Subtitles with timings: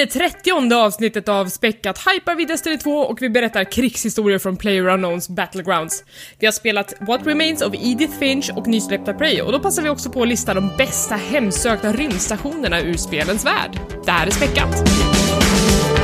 [0.00, 4.56] I det 30 avsnittet av Späckat hypar vi Destiny 2 och vi berättar krigshistorier från
[4.56, 6.04] Player Unknowns Battlegrounds.
[6.38, 9.88] Vi har spelat What Remains of Edith Finch och nysläppta Prey och då passar vi
[9.88, 13.80] också på att lista de bästa hemsökta rymdstationerna ur spelens värld.
[14.04, 15.99] Det här är Späckat.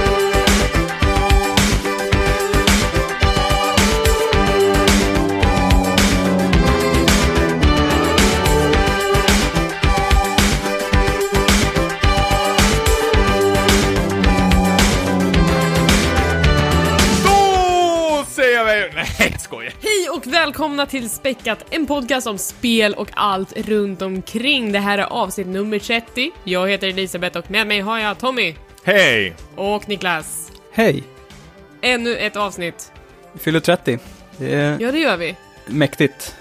[20.26, 24.72] Och välkomna till Späckat, en podcast om spel och allt runt omkring.
[24.72, 26.30] Det här är avsnitt nummer 30.
[26.44, 28.54] Jag heter Elisabeth och med mig har jag Tommy
[28.84, 29.36] Hej!
[29.56, 30.52] och Niklas.
[30.72, 31.02] Hej!
[31.82, 32.92] Ännu ett avsnitt.
[33.32, 33.98] Vi fyller 30.
[34.36, 35.36] Det är Ja, det gör vi.
[35.66, 36.36] mäktigt.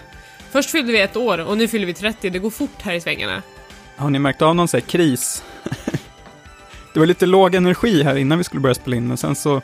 [0.52, 2.30] Först fyllde vi ett år och nu fyller vi 30.
[2.30, 3.42] Det går fort här i svängarna.
[3.96, 5.44] Har ni märkt av någon sån här kris?
[6.94, 9.62] det var lite låg energi här innan vi skulle börja spela in, men sen så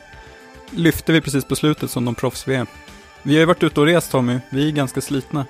[0.70, 2.66] lyfte vi precis på slutet som de proffs vi är.
[3.22, 5.46] Vi har ju varit ute och rest Tommy, vi är ganska slitna.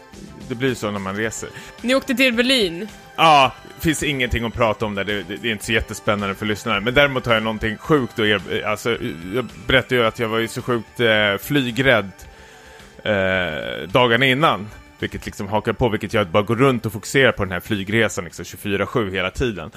[0.48, 1.48] Det blir så när man reser.
[1.80, 2.88] Ni åkte till Berlin.
[3.16, 5.04] Ja, finns ingenting att prata om där.
[5.04, 6.80] Det, det, det är inte så jättespännande för lyssnare.
[6.80, 8.64] Men däremot har jag någonting sjukt att er...
[8.66, 8.98] Alltså,
[9.34, 12.10] jag berättade ju att jag var ju så sjukt eh, flygrädd
[13.04, 14.68] eh, dagarna innan.
[14.98, 17.60] Vilket liksom hakar på, vilket gör att bara gå runt och fokusera på den här
[17.60, 19.70] flygresan liksom 24-7 hela tiden.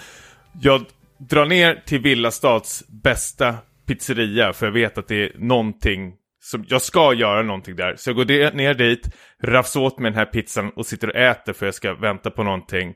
[0.62, 0.86] Jag
[1.18, 6.14] drar ner till Villastads bästa pizzeria, för jag vet att det är någonting
[6.46, 7.96] som, jag ska göra någonting där.
[7.96, 9.10] Så jag går ner dit,
[9.44, 12.44] rafsar åt mig den här pizzan och sitter och äter för jag ska vänta på
[12.44, 12.94] någonting.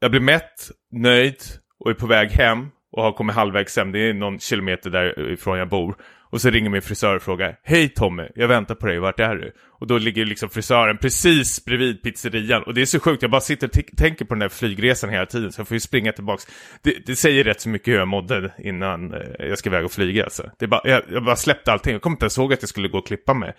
[0.00, 1.36] Jag blir mätt, nöjd
[1.78, 3.92] och är på väg hem och har kommit halvvägs hem.
[3.92, 5.96] Det är någon kilometer därifrån jag bor.
[6.30, 9.34] Och så ringer min frisör och frågar Hej Tommy, jag väntar på dig, vart är
[9.34, 9.52] du?
[9.80, 12.62] Och då ligger liksom frisören precis bredvid pizzerian.
[12.62, 15.26] Och det är så sjukt, jag bara sitter och tänker på den där flygresan hela
[15.26, 15.52] tiden.
[15.52, 16.46] Så jag får ju springa tillbaks.
[16.82, 19.92] Det, det säger rätt så mycket hur jag mådde innan eh, jag ska iväg och
[19.92, 20.24] flyga.
[20.24, 20.50] Alltså.
[20.58, 21.92] Det bara, jag, jag bara släppte allting.
[21.92, 23.52] Jag kom inte ens ihåg att jag skulle gå och klippa mig.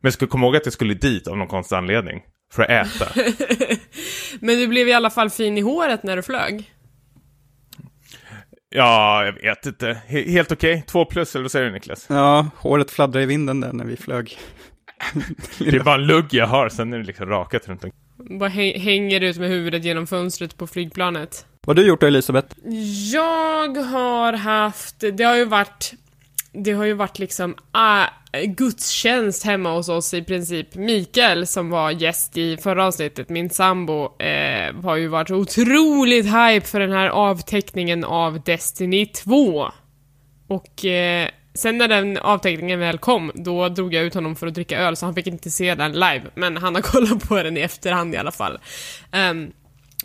[0.00, 2.22] Men jag skulle komma ihåg att jag skulle dit av någon konstig anledning.
[2.52, 3.06] För att äta.
[4.40, 6.72] Men du blev i alla fall fin i håret när du flög.
[8.76, 10.00] Ja, jag vet inte.
[10.08, 10.84] He- helt okej.
[10.86, 12.06] Två plus, eller vad säger du Niklas?
[12.08, 14.38] Ja, håret fladdrade i vinden där när vi flög.
[15.58, 18.38] Det är bara en lugg jag har, sen är det liksom rakat runt omkring.
[18.38, 21.46] Bara häng- hänger ut med huvudet genom fönstret på flygplanet.
[21.66, 22.56] Vad har du gjort då Elisabeth?
[23.12, 25.92] Jag har haft, det har ju varit,
[26.64, 30.74] det har ju varit liksom uh, gudstjänst hemma hos oss i princip.
[30.74, 36.66] Mikael som var gäst i förra avsnittet, min sambo, eh, har ju varit otroligt hype
[36.66, 39.70] för den här avteckningen av Destiny 2.
[40.48, 44.54] Och eh, sen när den avteckningen väl kom, då drog jag ut honom för att
[44.54, 46.22] dricka öl, så han fick inte se den live.
[46.34, 48.58] Men han har kollat på den i efterhand i alla fall.
[49.30, 49.52] Um,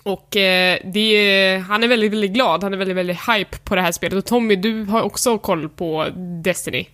[0.04, 3.76] och eh, det är, han är väldigt, väldigt glad, han är väldigt, väldigt hype på
[3.76, 4.18] det här spelet.
[4.18, 6.08] Och Tommy, du har också koll på
[6.44, 6.86] Destiny.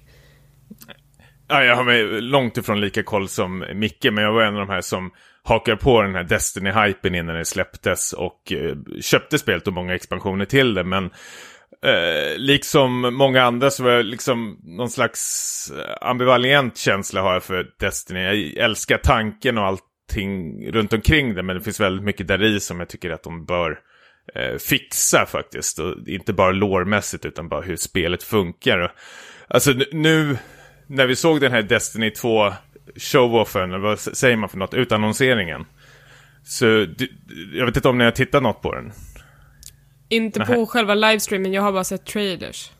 [1.47, 4.69] Ja, jag har långt ifrån lika koll som Micke, men jag var en av de
[4.69, 5.11] här som
[5.43, 10.45] hakar på den här Destiny-hypen innan det släpptes och eh, köpte spelet och många expansioner
[10.45, 10.83] till det.
[10.83, 11.05] Men
[11.85, 17.67] eh, liksom många andra så var jag liksom någon slags ambivalent känsla har jag för
[17.79, 18.19] Destiny.
[18.19, 22.43] Jag älskar tanken och allt allting runt omkring det, men det finns väldigt mycket där
[22.43, 23.79] i som jag tycker att de bör
[24.35, 25.79] eh, fixa faktiskt.
[25.79, 28.93] Och inte bara lårmässigt utan bara hur spelet funkar.
[29.47, 30.37] Alltså nu
[30.87, 32.53] när vi såg den här Destiny 2
[32.95, 35.65] show-offen, eller vad säger man för något, utannonseringen.
[36.43, 36.65] Så
[37.53, 38.91] jag vet inte om ni har tittat något på den.
[40.09, 40.65] Inte på Nähä.
[40.65, 42.71] själva livestreamen, jag har bara sett trailers.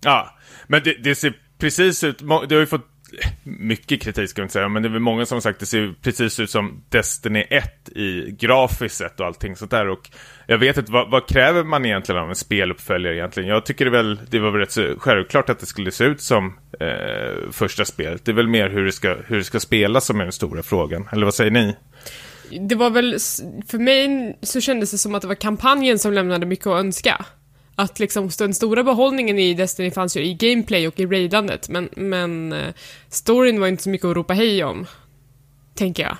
[0.00, 2.95] Ja, men det, det ser precis ut, det har ju fått
[3.42, 5.60] mycket kritik ska jag inte säga, men det är väl många som har sagt att
[5.60, 9.88] det ser precis ut som Destiny 1 i grafiskt sett och allting sånt där.
[9.88, 10.10] Och
[10.46, 13.48] jag vet inte, vad, vad kräver man egentligen av en speluppföljare egentligen?
[13.48, 16.20] Jag tycker det, väl, det var väl rätt så självklart att det skulle se ut
[16.20, 18.24] som eh, första spelet.
[18.24, 20.62] Det är väl mer hur det, ska, hur det ska spelas som är den stora
[20.62, 21.08] frågan.
[21.12, 21.76] Eller vad säger ni?
[22.68, 23.16] Det var väl,
[23.68, 27.24] för mig så kändes det som att det var kampanjen som lämnade mycket att önska.
[27.76, 31.88] Att liksom den stora behållningen i Destiny fanns ju i gameplay och i raidandet, men,
[31.96, 32.74] men eh,
[33.08, 34.86] storyn var inte så mycket att ropa hej om.
[35.74, 36.16] Tänker jag.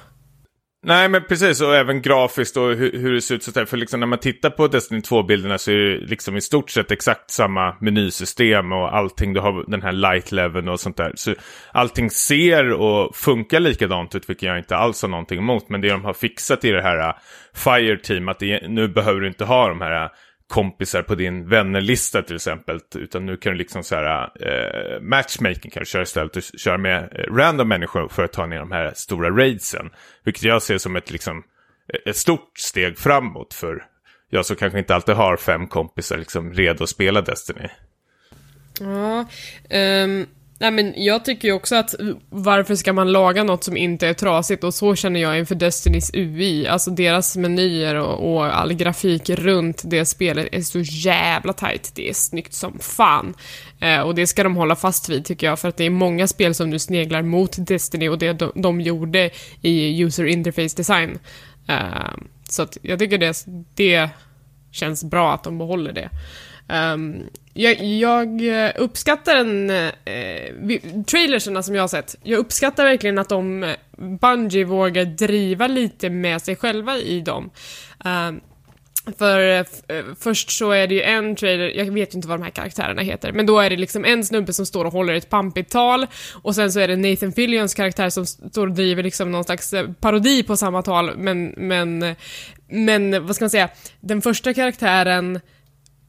[0.87, 1.61] Nej, men precis.
[1.61, 3.43] Och även grafiskt och hur, hur det ser ut.
[3.43, 3.65] Så där.
[3.65, 6.91] För liksom när man tittar på Destiny 2-bilderna så är det liksom i stort sett
[6.91, 9.33] exakt samma menysystem och allting.
[9.33, 11.13] Du har den här light leveln och sånt där.
[11.15, 11.35] Så
[11.73, 15.69] allting ser och funkar likadant ut, vilket jag inte alls har någonting emot.
[15.69, 17.15] Men det de har fixat i det här eh,
[17.55, 20.11] Fire Team, att det, nu behöver du inte ha de här eh,
[20.49, 22.81] kompisar på din vännerlista till exempel.
[22.95, 26.33] Utan nu kan du liksom så här, eh, matchmaking kan du köra istället.
[26.33, 29.91] Du kör med eh, random människor för att ta ner de här stora raidsen.
[30.25, 31.43] Vilket jag ser som ett, liksom,
[31.93, 33.85] eh, ett stort steg framåt för
[34.31, 37.69] jag som kanske inte alltid har fem kompisar liksom redo att spela Destiny.
[38.81, 39.27] Ja,
[40.05, 40.27] um,
[40.59, 41.95] nej men jag tycker ju också att
[42.31, 46.11] varför ska man laga något som inte är trasigt och så känner jag inför Destinys
[46.15, 51.93] UI, alltså deras menyer och, och all grafik runt det spelet är så jävla tight.
[51.95, 53.35] det är snyggt som fan.
[53.81, 56.27] Eh, och det ska de hålla fast vid tycker jag, för att det är många
[56.27, 59.31] spel som nu sneglar mot Destiny och det de, de gjorde
[59.63, 61.19] i user interface design.
[61.69, 62.15] Eh,
[62.49, 64.11] så att jag tycker det, det
[64.71, 66.11] känns bra att de behåller det.
[66.69, 67.23] Um,
[67.55, 68.43] jag, jag,
[68.77, 69.71] uppskattar en...
[69.71, 75.67] Eh, trailerserna som jag har sett, jag uppskattar verkligen att de, eh, Bungie vågar driva
[75.67, 77.51] lite med sig själva i dem.
[78.05, 78.41] Um,
[79.19, 82.41] för eh, eh, först så är det ju en trailer, jag vet ju inte vad
[82.41, 85.15] de här karaktärerna heter, men då är det liksom en snubbe som står och håller
[85.15, 86.07] ett pampigt tal
[86.43, 89.73] och sen så är det Nathan Fillions karaktär som står och driver liksom någon slags
[89.73, 92.15] eh, parodi på samma tal, men, men,
[92.69, 93.69] men vad ska man säga,
[94.01, 95.41] den första karaktären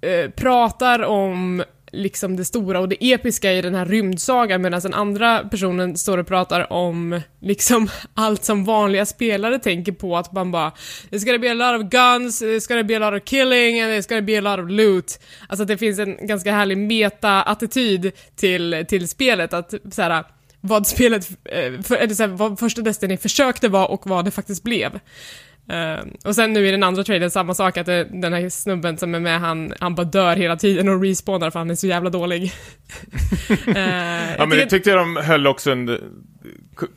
[0.01, 4.94] eh, pratar om liksom det stora och det episka i den här rymdsagan medan den
[4.94, 10.51] andra personen står och pratar om liksom allt som vanliga spelare tänker på att man
[10.51, 10.71] bara
[11.11, 13.91] It's gonna be a lot of guns, it's gonna be a lot of killing and
[13.91, 15.19] it's gonna be a lot of loot.
[15.47, 20.23] Alltså att det finns en ganska härlig meta-attityd till, till spelet att såhär
[20.61, 24.63] vad spelet, eh, för, eller såhär, vad första Destiny försökte vara och vad det faktiskt
[24.63, 25.00] blev.
[25.73, 28.97] Uh, och sen nu i den andra trailern samma sak, att det, den här snubben
[28.97, 31.87] som är med, han, han bara dör hela tiden och respawnar för han är så
[31.87, 32.43] jävla dålig.
[32.43, 32.49] uh,
[34.37, 36.01] ja men det tyckte jag de höll också under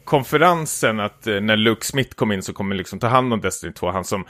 [0.04, 3.72] konferensen, att uh, när Luke Smith kom in så kommer liksom ta hand om Destiny
[3.72, 4.24] 2, han som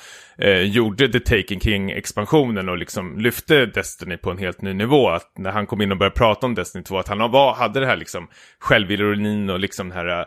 [0.45, 5.09] uh, gjorde The Taken King-expansionen och liksom lyfte Destiny på en helt ny nivå.
[5.09, 7.81] Att när han kom in och började prata om Destiny 2, att han var, hade
[7.81, 8.29] det här liksom
[8.59, 10.27] självironin och liksom den här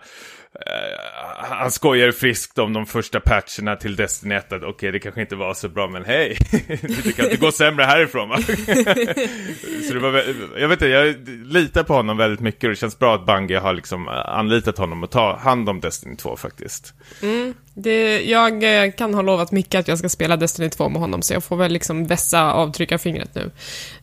[1.50, 4.46] han skojar friskt om de första patcherna till Destiny 1.
[4.48, 6.38] Okej, okay, det kanske inte var så bra, men hej!
[6.82, 8.38] du tycker att det går sämre härifrån va?
[9.88, 10.24] så det var,
[10.60, 11.16] jag vet inte, jag
[11.46, 15.04] litar på honom väldigt mycket och det känns bra att Bungie har liksom anlitat honom
[15.04, 16.94] att ta hand om Destiny 2 faktiskt.
[17.22, 21.02] Mm, det, jag eh, kan ha lovat mycket att jag ska spela Destiny 2 med
[21.02, 23.52] honom, så jag får väl liksom vässa avtryckarfingret nu.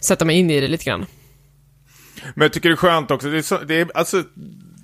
[0.01, 1.07] Sätta mig in i det lite grann.
[2.35, 4.23] Men jag tycker det är skönt också, det är, så, det är alltså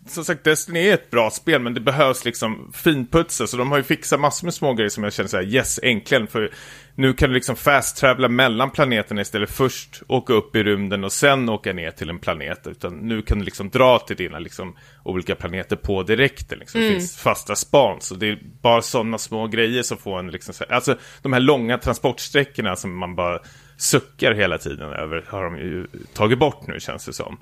[0.07, 3.47] som sagt, Destiny är ett bra spel, men det behövs liksom finputsa.
[3.47, 5.81] Så de har ju fixat massor med små grejer som jag känner så här, yes,
[5.83, 6.27] äntligen.
[6.27, 6.53] För
[6.95, 11.49] nu kan du liksom fast-travla mellan planeterna istället först åka upp i rymden och sen
[11.49, 12.67] åka ner till en planet.
[12.67, 16.59] Utan nu kan du liksom dra till dina liksom olika planeter på direkten.
[16.59, 16.81] Liksom.
[16.81, 16.93] Mm.
[16.93, 18.11] Det finns fasta spans.
[18.11, 21.79] Och det är bara sådana små grejer som får en liksom, alltså de här långa
[21.79, 23.41] transportsträckorna som man bara
[23.77, 27.39] suckar hela tiden över har de ju tagit bort nu känns det som.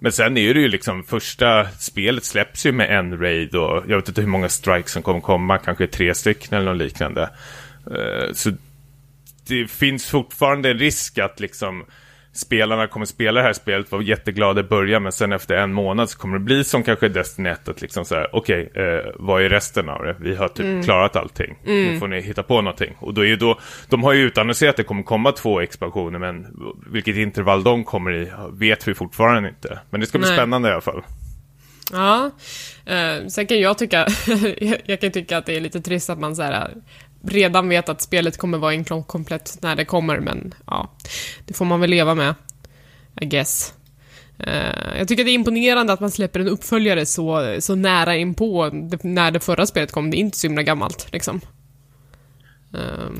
[0.00, 3.96] Men sen är det ju liksom första spelet släpps ju med en raid och jag
[3.96, 7.30] vet inte hur många strikes som kommer komma, kanske tre stycken eller något liknande.
[7.86, 8.50] Eh, så
[9.46, 11.84] det finns fortfarande en risk att liksom
[12.38, 16.10] spelarna kommer spela det här spelet, vara jätteglada i början, men sen efter en månad
[16.10, 19.04] så kommer det bli som kanske Destiny 1, att liksom så här, okej, okay, eh,
[19.14, 20.16] vad är resten av det?
[20.20, 20.82] Vi har typ mm.
[20.82, 21.58] klarat allting.
[21.66, 21.92] Mm.
[21.92, 22.96] Nu får ni hitta på någonting.
[22.98, 23.58] Och då är ju då,
[23.88, 26.46] de har ju utannonserat att det kommer komma två expansioner, men
[26.86, 29.78] vilket intervall de kommer i vet vi fortfarande inte.
[29.90, 30.36] Men det ska bli Nej.
[30.36, 31.02] spännande i alla fall.
[31.92, 32.30] Ja,
[32.86, 34.06] eh, sen kan jag tycka,
[34.84, 36.74] jag kan tycka att det är lite trist att man så här
[37.22, 40.90] redan vet att spelet kommer vara inkomplett när det kommer, men ja,
[41.44, 42.34] det får man väl leva med.
[43.20, 43.74] I guess.
[44.46, 48.70] Uh, jag tycker det är imponerande att man släpper en uppföljare så, så nära inpå
[49.02, 50.10] när det förra spelet kom.
[50.10, 51.40] Det är inte så himla gammalt, liksom.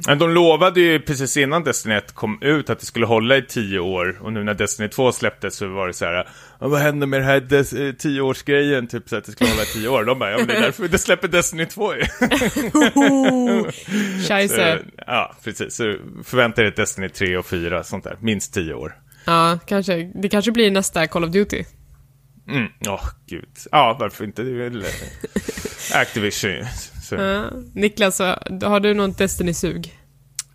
[0.07, 3.43] Men de lovade ju precis innan Destiny 1 kom ut att det skulle hålla i
[3.43, 4.19] tio år.
[4.23, 6.29] Och nu när Destiny 2 släpptes så var det så här.
[6.59, 8.87] Vad händer med den här eh, tioårsgrejen?
[8.87, 10.05] Typ så att det skulle hålla i tio år.
[10.05, 12.01] De bara, ja men det är därför det släpper Destiny 2 ju.
[14.29, 14.79] Scheisse.
[15.07, 15.75] Ja, precis.
[15.75, 18.17] Så förvänta dig Destiny 3 och 4, sånt där.
[18.21, 18.95] Minst tio år.
[19.25, 20.13] Ja, kanske.
[20.15, 21.65] Det kanske blir nästa Call of Duty.
[22.49, 23.49] Mm, åh oh, gud.
[23.73, 24.43] Ja, varför inte?
[24.43, 24.89] Det är väl eh,
[27.17, 27.81] Activision Ja.
[27.81, 28.19] Niklas,
[28.63, 29.95] har du något Destiny-sug?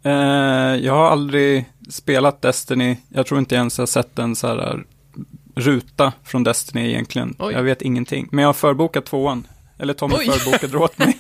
[0.06, 0.12] Uh,
[0.86, 2.98] jag har aldrig spelat Destiny.
[3.10, 4.80] Jag tror inte ens jag har sett en så här eh,
[5.56, 7.36] ruta från Destiny egentligen.
[7.40, 7.54] Oj.
[7.54, 8.28] Jag vet ingenting.
[8.32, 9.48] Men jag har förbokat tvåan.
[9.78, 10.30] Eller Tommy Oj.
[10.30, 11.18] förbokade åt mig.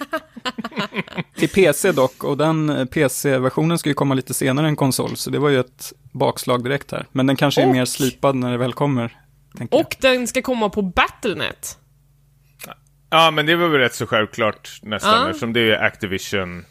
[1.35, 5.29] Till PC dock, och den eh, PC-versionen ska ju komma lite senare än konsol, så
[5.29, 7.07] det var ju ett bakslag direkt här.
[7.11, 9.17] Men den kanske är och, mer slipad när det väl kommer.
[9.59, 9.85] Och jag.
[9.99, 11.77] den ska komma på Battlenet.
[13.13, 15.29] Ja, men det var väl rätt så självklart nästan, ja.
[15.29, 16.65] eftersom det är Activision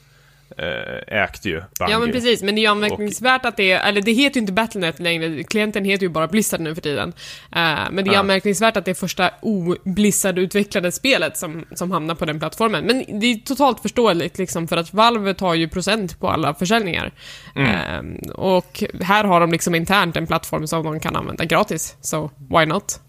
[0.58, 1.94] eh, ägt ju Bungie.
[1.94, 4.40] Ja men precis, men det är ju anmärkningsvärt att det är, eller det heter ju
[4.40, 7.08] inte Battlenet längre, klienten heter ju bara Blizzard nu för tiden.
[7.52, 8.18] Eh, men det är Ja.
[8.18, 12.84] anmärkningsvärt att det är första o-Blizzard-utvecklade spelet som, som hamnar på den plattformen.
[12.84, 17.12] Men det är totalt förståeligt liksom, för att Valve tar ju procent på alla försäljningar.
[17.54, 18.16] Mm.
[18.16, 22.30] Eh, och här har de liksom internt en plattform som de kan använda gratis, så
[22.50, 23.00] why not?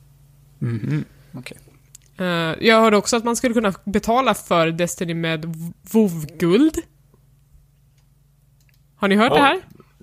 [0.59, 1.05] Mhm.
[1.33, 1.57] Okej.
[1.57, 1.62] Eh,
[2.59, 5.45] jag hörde också att man skulle kunna betala för Destiny med
[5.91, 6.77] WoW-guld.
[8.95, 9.37] Har ni hört Oj.
[9.37, 9.59] det här?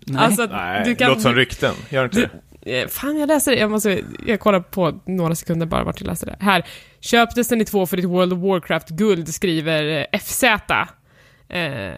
[0.07, 0.25] Nej.
[0.25, 1.09] Alltså, att Nej, du kan...
[1.09, 1.75] låter som rykten.
[1.91, 2.81] Gör inte det?
[2.81, 3.57] Eh, Fan, jag läste det.
[3.57, 4.03] Jag måste...
[4.27, 6.37] Jag kollar på några sekunder bara vart jag läste det.
[6.41, 6.65] Här.
[7.01, 10.45] Köp Destiny 2 för ditt World of Warcraft-guld, skriver eh, FZ.
[10.45, 11.93] Eh,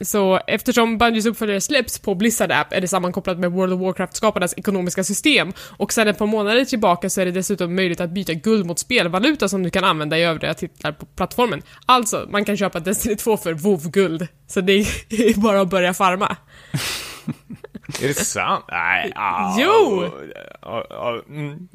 [0.00, 4.54] så eftersom Bungies uppföljare släpps på Blizzard App är det sammankopplat med World of Warcraft-skaparnas
[4.56, 8.34] ekonomiska system och sedan ett par månader tillbaka så är det dessutom möjligt att byta
[8.34, 11.62] guld mot spelvaluta som du kan använda i övriga titlar på plattformen.
[11.86, 14.26] Alltså, man kan köpa Destiny 2 för WoW-guld.
[14.46, 16.36] Så det är bara att börja farma.
[18.02, 18.64] Är det sant?
[18.68, 19.12] Nej.
[19.16, 20.04] ah, Jo!
[20.62, 21.68] ah, ah, mm.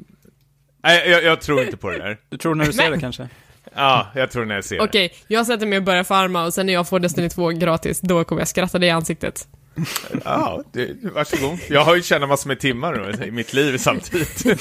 [0.83, 2.17] Nej, jag, jag tror inte på det där.
[2.29, 3.29] Du tror när du ser Men- det kanske?
[3.75, 6.65] Ja, jag tror när jag ser Okej, jag sätter mig och börjar farma och sen
[6.65, 9.47] när jag får Destiny 2 gratis, då kommer jag skratta dig i ansiktet.
[10.25, 11.59] Ja, det, varsågod.
[11.69, 14.45] Jag har ju tjänat massor med timmar nu, i mitt liv samtidigt.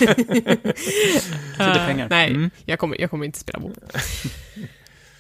[1.61, 2.07] Eh, pengar.
[2.11, 2.51] nej, Mm.
[2.65, 3.73] jag, kommer, jag kommer inte spela WoW.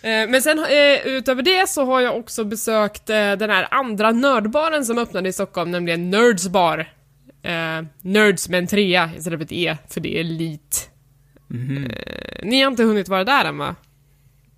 [0.02, 4.10] Eh, Men sen eh, utöver det så har jag också besökt eh, den här andra
[4.12, 6.88] nördbaren som öppnade i Stockholm, nämligen Nerds bar.
[8.02, 10.90] Nerds med en trea istället för ett E, för det är elit.
[11.54, 11.84] Mhm.
[11.84, 13.74] Eh, ni har inte hunnit vara där än va?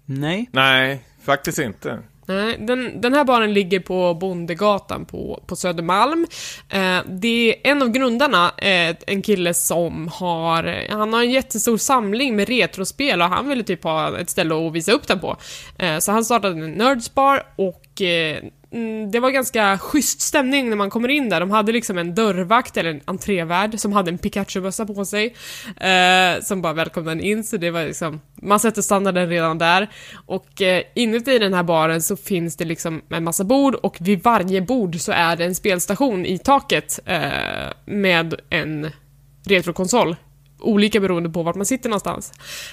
[0.07, 0.49] Nej.
[0.53, 1.99] Nej, faktiskt inte.
[2.29, 6.26] Nej, den, den här baren ligger på Bondegatan på, på Södermalm.
[6.69, 11.76] Eh, det är en av grundarna, eh, en kille som har, han har en jättestor
[11.76, 15.37] samling med retrospel och han ville typ ha ett ställe att visa upp den på.
[15.79, 18.43] Eh, så han startade en Nerdsbar och eh,
[18.76, 21.40] mm, det var ganska schysst stämning när man kommer in där.
[21.40, 25.35] De hade liksom en dörrvakt, eller en entrévärd, som hade en Pikachu-bössa på sig.
[25.76, 29.90] Eh, som bara välkomnade en in, så det var liksom, man sätter standarden redan där.
[30.26, 34.23] Och eh, inuti den här baren så finns det liksom en massa bord och vid
[34.23, 37.21] varje bord så är det en spelstation i taket eh,
[37.87, 38.90] med en
[39.47, 40.16] retrokonsol.
[40.59, 42.33] Olika beroende på vart man sitter någonstans.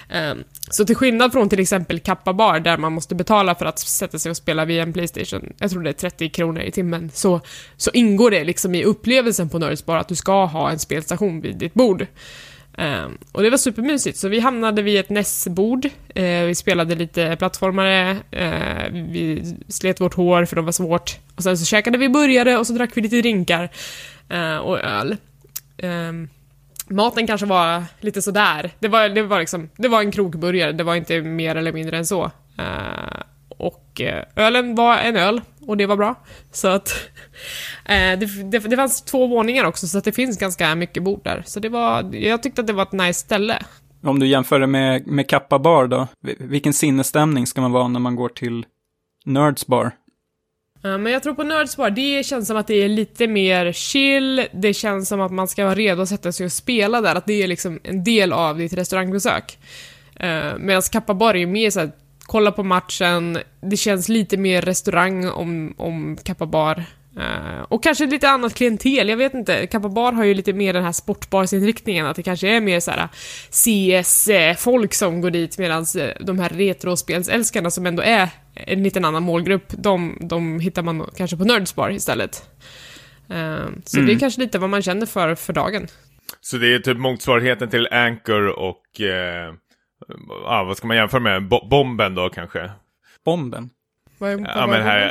[0.09, 3.79] Ehm, så till skillnad från till exempel Kappa Bar där man måste betala för att
[3.79, 7.11] sätta sig och spela via en Playstation, jag tror det är 30 kronor i timmen,
[7.13, 7.41] så,
[7.77, 11.41] så ingår det liksom i upplevelsen på Nerds Bar att du ska ha en spelstation
[11.41, 12.07] vid ditt bord.
[12.77, 15.85] Ehm, och det var supermysigt, så vi hamnade vid ett NES-bord,
[16.15, 21.43] eh, vi spelade lite plattformare, eh, vi slet vårt hår för det var svårt, och
[21.43, 23.69] sen så käkade vi burgare och så drack vi lite drinkar
[24.29, 25.17] eh, och öl.
[25.77, 26.29] Ehm,
[26.93, 28.71] Maten kanske var lite sådär.
[28.79, 31.97] Det var, det var liksom, det var en krogburgare, det var inte mer eller mindre
[31.97, 32.23] än så.
[32.59, 33.23] Uh,
[33.57, 36.15] och eh, ölen var en öl, och det var bra.
[36.51, 36.89] Så att...
[37.85, 41.21] eh, det, det, det fanns två våningar också, så att det finns ganska mycket bord
[41.23, 41.43] där.
[41.45, 43.59] Så det var, jag tyckte att det var ett nice ställe.
[44.03, 46.07] Om du jämför det med, med Kappa Bar då,
[46.39, 48.65] vilken sinnesstämning ska man vara när man går till
[49.25, 49.91] Nerds Bar?
[50.83, 51.89] Men jag tror på Nördspar.
[51.89, 55.63] Det känns som att det är lite mer chill, det känns som att man ska
[55.63, 58.57] vara redo att sätta sig och spela där, att det är liksom en del av
[58.57, 59.57] ditt restaurangbesök.
[60.15, 64.37] Eh, uh, Medan Kappa Bar är ju mer såhär, kolla på matchen, det känns lite
[64.37, 66.83] mer restaurang om, om Kappa Bar.
[67.17, 69.67] Eh, och kanske lite annat klientel, jag vet inte.
[69.67, 73.09] Kappa Bar har ju lite mer den här sportbarsinriktningen, att det kanske är mer såhär
[73.51, 75.85] CS-folk eh, som går dit medan
[76.19, 81.37] de här retrospelsälskarna som ändå är en liten annan målgrupp, de, de hittar man kanske
[81.37, 82.49] på Nerds Bar istället.
[83.29, 84.07] Eh, så Mm.
[84.07, 85.87] det är kanske lite vad man känner för för dagen.
[86.41, 89.01] Så det är typ motsvarigheten till Anchor och...
[89.01, 89.53] Eh,
[90.45, 91.47] ah, vad ska man jämföra med?
[91.47, 92.71] Bo bomben då kanske?
[93.25, 93.69] Bomben?
[94.23, 95.01] Vad är, Ja men här,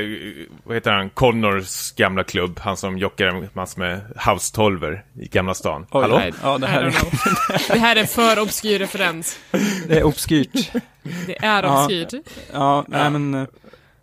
[0.00, 0.18] eh,
[0.64, 1.10] vad heter han?
[1.10, 2.58] Connors gamla klubb.
[2.60, 4.84] Han som jockar massor med house 12
[5.20, 5.86] i Gamla stan.
[5.90, 6.18] Oj, Hallå?
[6.18, 6.32] nej.
[6.42, 7.58] Ja, det här don't är, know.
[7.72, 9.38] Det här är för obskyr referens.
[9.88, 10.72] det är obskyrt.
[11.26, 11.84] Det är Ja.
[11.84, 12.12] obskyrt.
[12.52, 13.34] Ja, nej men...
[13.34, 13.46] Uh,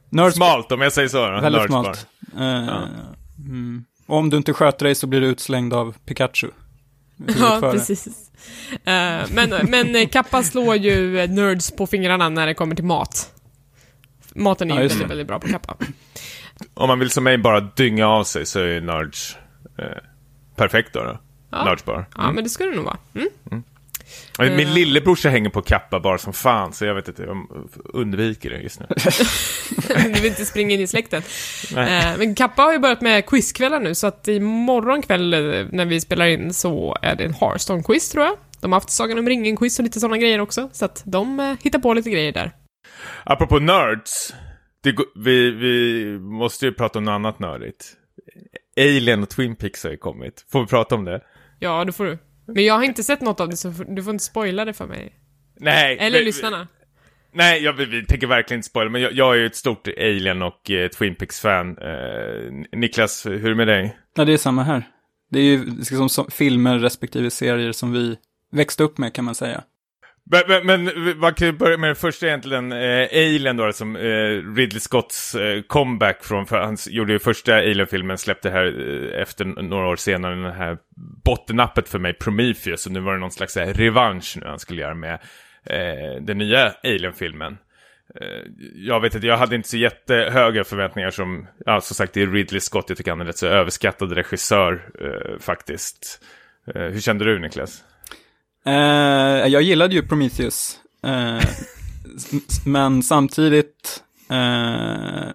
[0.10, 1.31] Nerds Smalt om jag säger så.
[1.31, 1.84] Väldigt Nerds bar.
[1.84, 2.07] smalt.
[2.38, 2.84] Eh,
[3.39, 3.86] mm.
[4.07, 6.48] Och om du inte sköter dig så blir du utslängd av Pikachu.
[7.39, 8.07] Ja, precis.
[8.72, 13.31] Eh, men, men Kappa slår ju nerds på fingrarna när det kommer till mat.
[14.36, 15.75] Maten är Ja, ju just väldigt, väldigt bra på Kappa.
[16.74, 19.38] Om man vill som mig bara dynga av sig så är Nerds
[19.77, 19.86] eh,
[20.56, 21.04] perfekt då.
[21.04, 21.18] då.
[21.50, 21.65] Ja.
[21.65, 22.06] Nerds bar.
[22.18, 22.98] Ja, men det ska det nog vara.
[23.15, 23.30] Mm.
[24.39, 24.74] Min Eh.
[24.74, 27.48] lillebrorsa hänger på Kappa bar som fan, så jag vet inte, jag
[27.94, 28.86] undviker det just nu.
[29.88, 31.22] du vill inte springa in i släkten.
[31.75, 32.12] Nej.
[32.13, 35.39] Eh, men Kappa har ju börjat med quizkvällar nu, så att imorgon kväll eh,
[35.72, 38.38] när vi spelar in så är det en Hearthstone-quiz tror jag.
[38.60, 41.80] De har haft Sagan om ringen-quiz och lite sådana grejer också, så att de hittar
[41.80, 42.51] på lite grejer där.
[43.24, 44.33] Apropå Nerds,
[44.83, 47.93] det, vi, vi måste ju prata om något annat nördigt.
[48.77, 50.45] Alien och Twin Peaks har ju kommit.
[50.51, 51.21] Får vi prata om det?
[51.59, 52.17] Ja, det får du.
[52.47, 54.88] Men jag har inte sett något av det, så du får inte spoila det för
[54.88, 55.15] mig.
[55.59, 55.97] Nej.
[56.00, 56.67] Eller vi- lyssnarna.
[57.33, 59.88] Nej, jag, vi, vi tänker verkligen inte spoila, men jag, jag är ju ett stort
[59.88, 61.77] Alien och eh, Twin Peaks-fan.
[61.77, 63.97] Eh, Niklas, hur är det med dig?
[64.15, 64.83] Ja, det är samma här.
[65.31, 68.17] Det är ju liksom som filmer respektive serier som vi
[68.51, 69.63] växte upp med kan man säga.
[70.32, 73.77] Men, men, men man kan ju börja med den första egentligen, eh, Alien då, alltså,
[73.77, 78.65] som eh, Ridley Scotts eh, comeback från, för han gjorde ju första Alien-filmen, släppte här
[78.65, 80.77] eh, efter några år senare, den här
[81.25, 84.82] bottennappet för mig, Prometheus, och nu var det någon slags här, revansch nu han skulle
[84.82, 85.13] göra med
[85.65, 87.58] eh, den nya Alien-filmen.
[88.22, 92.22] Eh, jag vet inte, jag hade inte så jättehöga förväntningar som, ja som sagt det
[92.22, 96.24] är Ridley Scott, jag tycker han är en rätt så överskattad regissör eh, faktiskt.
[96.75, 97.84] Eh, hur kände du Niklas?
[98.65, 100.79] Eh, jag gillade ju Prometheus.
[101.03, 101.50] Eh,
[102.65, 105.29] men samtidigt, eh,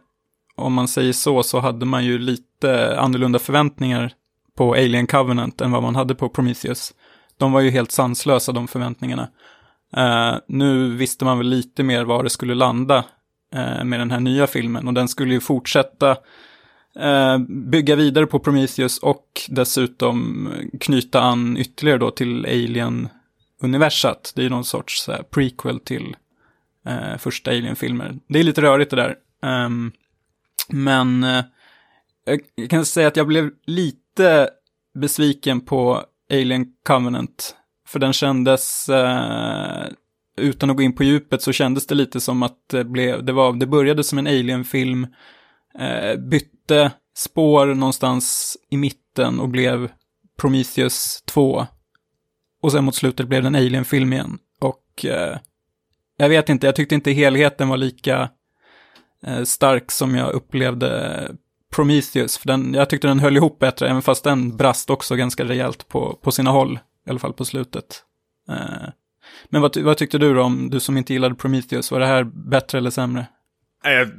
[0.57, 4.13] om man säger så, så hade man ju lite annorlunda förväntningar
[4.57, 6.95] på Alien Covenant än vad man hade på Prometheus.
[7.39, 9.29] De var ju helt sanslösa, de förväntningarna.
[9.97, 13.05] Eh, nu visste man väl lite mer var det skulle landa
[13.55, 16.11] eh, med den här nya filmen och den skulle ju fortsätta
[16.97, 20.49] eh, bygga vidare på Prometheus och dessutom
[20.81, 23.09] knyta an ytterligare då till Alien,
[23.61, 26.17] universat, Det är ju någon sorts så här, prequel till
[26.87, 28.19] eh, första Alien-filmer.
[28.29, 29.17] Det är lite rörigt det där.
[29.67, 29.93] Um,
[30.69, 31.45] men eh,
[32.55, 34.51] jag kan säga att jag blev lite
[34.95, 37.57] besviken på Alien Covenant.
[37.89, 39.87] För den kändes, eh,
[40.37, 43.33] utan att gå in på djupet, så kändes det lite som att det, blev, det,
[43.33, 45.07] var, det började som en Alien-film,
[45.79, 49.91] eh, bytte spår någonstans i mitten och blev
[50.41, 51.67] Prometheus 2.
[52.63, 54.39] Och sen mot slutet blev det en Alien-film igen.
[54.61, 55.39] Och eh,
[56.17, 58.29] jag vet inte, jag tyckte inte helheten var lika
[59.27, 61.31] eh, stark som jag upplevde
[61.75, 62.39] Prometheus.
[62.39, 65.89] För den, jag tyckte den höll ihop bättre, även fast den brast också ganska rejält
[65.89, 66.79] på, på sina håll.
[67.07, 68.03] I alla fall på slutet.
[68.49, 68.89] Eh,
[69.49, 72.25] men vad, vad tyckte du då om, du som inte gillade Prometheus, var det här
[72.25, 73.27] bättre eller sämre?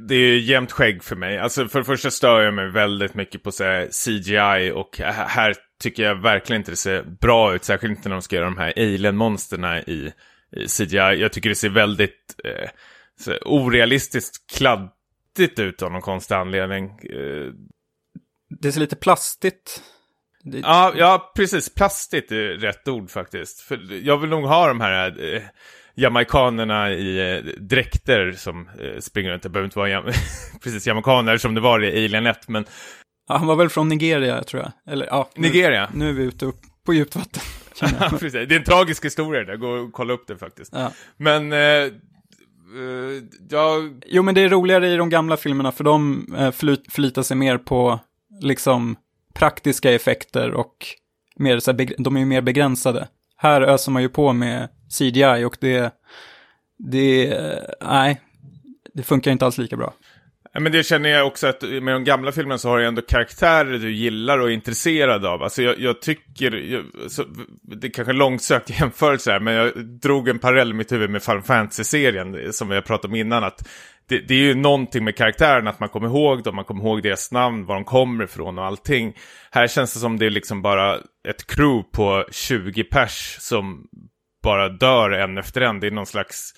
[0.08, 1.38] Det är ju jämnt skägg för mig.
[1.38, 5.54] Alltså för det första stör jag mig väldigt mycket på så här, CGI och här
[5.82, 7.64] tycker jag verkligen inte det ser bra ut.
[7.64, 10.12] Särskilt inte när de ska göra de här alien-monsterna i,
[10.56, 10.96] i CGI.
[10.96, 12.68] Jag tycker det ser väldigt eh,
[13.20, 16.84] så orealistiskt kladdigt ut av någon konstig anledning.
[16.90, 17.52] Eh,
[18.60, 19.82] Det ser lite plastigt.
[20.44, 21.74] Det, Ja, ja, precis.
[21.74, 23.60] Plastigt är rätt ord faktiskt.
[23.60, 25.42] För jag vill nog ha de här eh,
[25.94, 29.42] jamaikanerna i eh, dräkter som eh, springer runt.
[29.42, 30.04] Det behöver inte vara jam
[30.62, 32.64] precis jamaikaner som det var i Alien 1, men
[33.32, 34.92] Ja, han var väl från Nigeria, tror jag.
[34.92, 35.90] Eller ja, nu, Nigeria.
[35.94, 37.42] nu är vi ute upp på djupt vatten.
[38.20, 40.72] Det är en tragisk historia där, gå och kolla upp det faktiskt.
[40.72, 40.92] Ja.
[41.16, 41.90] Men, eh, eh,
[43.50, 44.02] jag...
[44.06, 46.50] Jo, men det är roligare i de gamla filmerna, för de eh,
[46.90, 48.00] förlitar sig mer på
[48.40, 48.96] liksom
[49.34, 50.86] praktiska effekter och
[51.36, 53.08] mer, så här, de är ju mer begränsade.
[53.36, 54.68] Här öser man ju på med
[54.98, 55.94] CGI och det,
[56.78, 58.20] det, eh, nej,
[58.94, 59.94] det funkar inte alls lika bra.
[60.54, 63.02] Ja, men det känner jag också att med de gamla filmerna så har du ändå
[63.02, 65.42] karaktärer du gillar och är intresserad av.
[65.42, 67.24] Alltså jag, jag tycker, jag, så,
[67.62, 71.10] det är kanske en långsökt jämförelse här, men jag drog en parallell i mitt huvud
[71.10, 73.44] med Final Fantasy-serien som vi har pratat om innan.
[73.44, 73.68] Att
[74.08, 77.02] det, det är ju någonting med karaktären, att man kommer ihåg dem, man kommer ihåg
[77.02, 79.16] deras namn, var de kommer ifrån och allting.
[79.50, 83.86] Här känns det som det är liksom bara ett crew på 20 pers som
[84.42, 85.80] bara dör en efter en.
[85.80, 86.54] Det är någon slags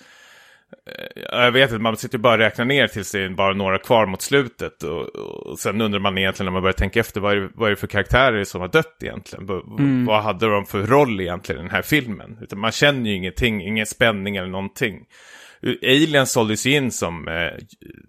[1.31, 4.05] jag vet inte, man sitter bara och räknar ner tills det är bara några kvar
[4.05, 4.83] mot slutet.
[4.83, 7.67] Och, och sen undrar man egentligen när man börjar tänka efter, vad är, det, vad
[7.67, 9.45] är det för karaktärer som har dött egentligen?
[9.47, 10.05] V- Mm.
[10.05, 12.37] Vad hade de för roll egentligen i den här filmen?
[12.41, 14.99] Utan man känner ju ingenting, ingen spänning eller någonting.
[15.83, 17.51] Alien såldes ju in som, eh,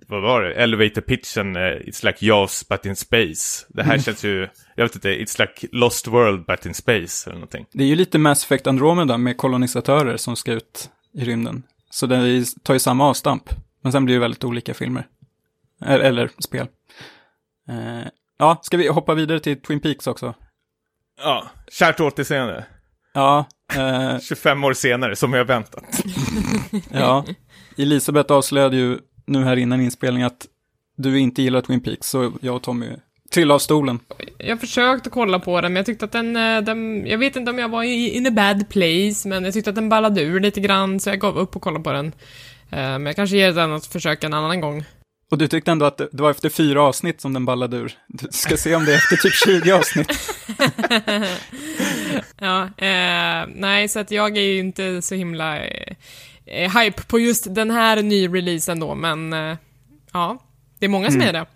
[0.08, 3.66] vad var det, elevator pitchen, eh, it's like Jaws but in space.
[3.68, 7.34] Det här känns ju, jag vet inte, it's like Lost World but in space eller
[7.38, 7.66] någonting.
[7.72, 11.62] Det är ju lite Mass Effect Andromeda med kolonisatörer som ska ut i rymden.
[11.96, 13.42] Så är- tar ju samma avstamp.
[13.82, 15.06] Men sen blir det väldigt olika filmer.
[15.82, 16.66] Eller, eller spel.
[17.68, 20.35] Eh, ja, ska vi hoppa vidare till Twin Peaks också?
[21.18, 22.66] Ja, kärt återseende.
[23.14, 23.44] Ja,
[23.76, 25.85] eh, 25 år senare, som jag väntat.
[26.92, 27.24] ja.
[27.76, 30.46] Elisabeth avslöjade ju nu här innan inspelning att
[30.96, 32.87] du inte gillar Twin Peaks, så jag och Tommy
[33.34, 33.98] trillade av stolen.
[34.38, 37.50] Jag försökte kolla på den, men jag tyckte att den, eh, den jag vet inte
[37.50, 40.40] om jag var i, in a bad place, men jag tyckte att den ballade ur
[40.40, 42.06] lite grann, så jag gav upp och kollade på den.
[42.70, 44.84] Eh, Men jag kanske ger den ett försök en annan gång.
[45.30, 47.92] Och du tyckte ändå att det var efter fyra avsnitt som den ballade ur.
[48.08, 50.12] Du ska se om det är efter typ 20 avsnitt.
[52.40, 55.96] Ja, eh, nej, så att jag är ju inte så himla eh,
[56.80, 59.56] hype på just den här nyreleasen då, men eh,
[60.12, 60.38] ja,
[60.78, 61.28] Det är många som Mm.
[61.28, 61.46] är det.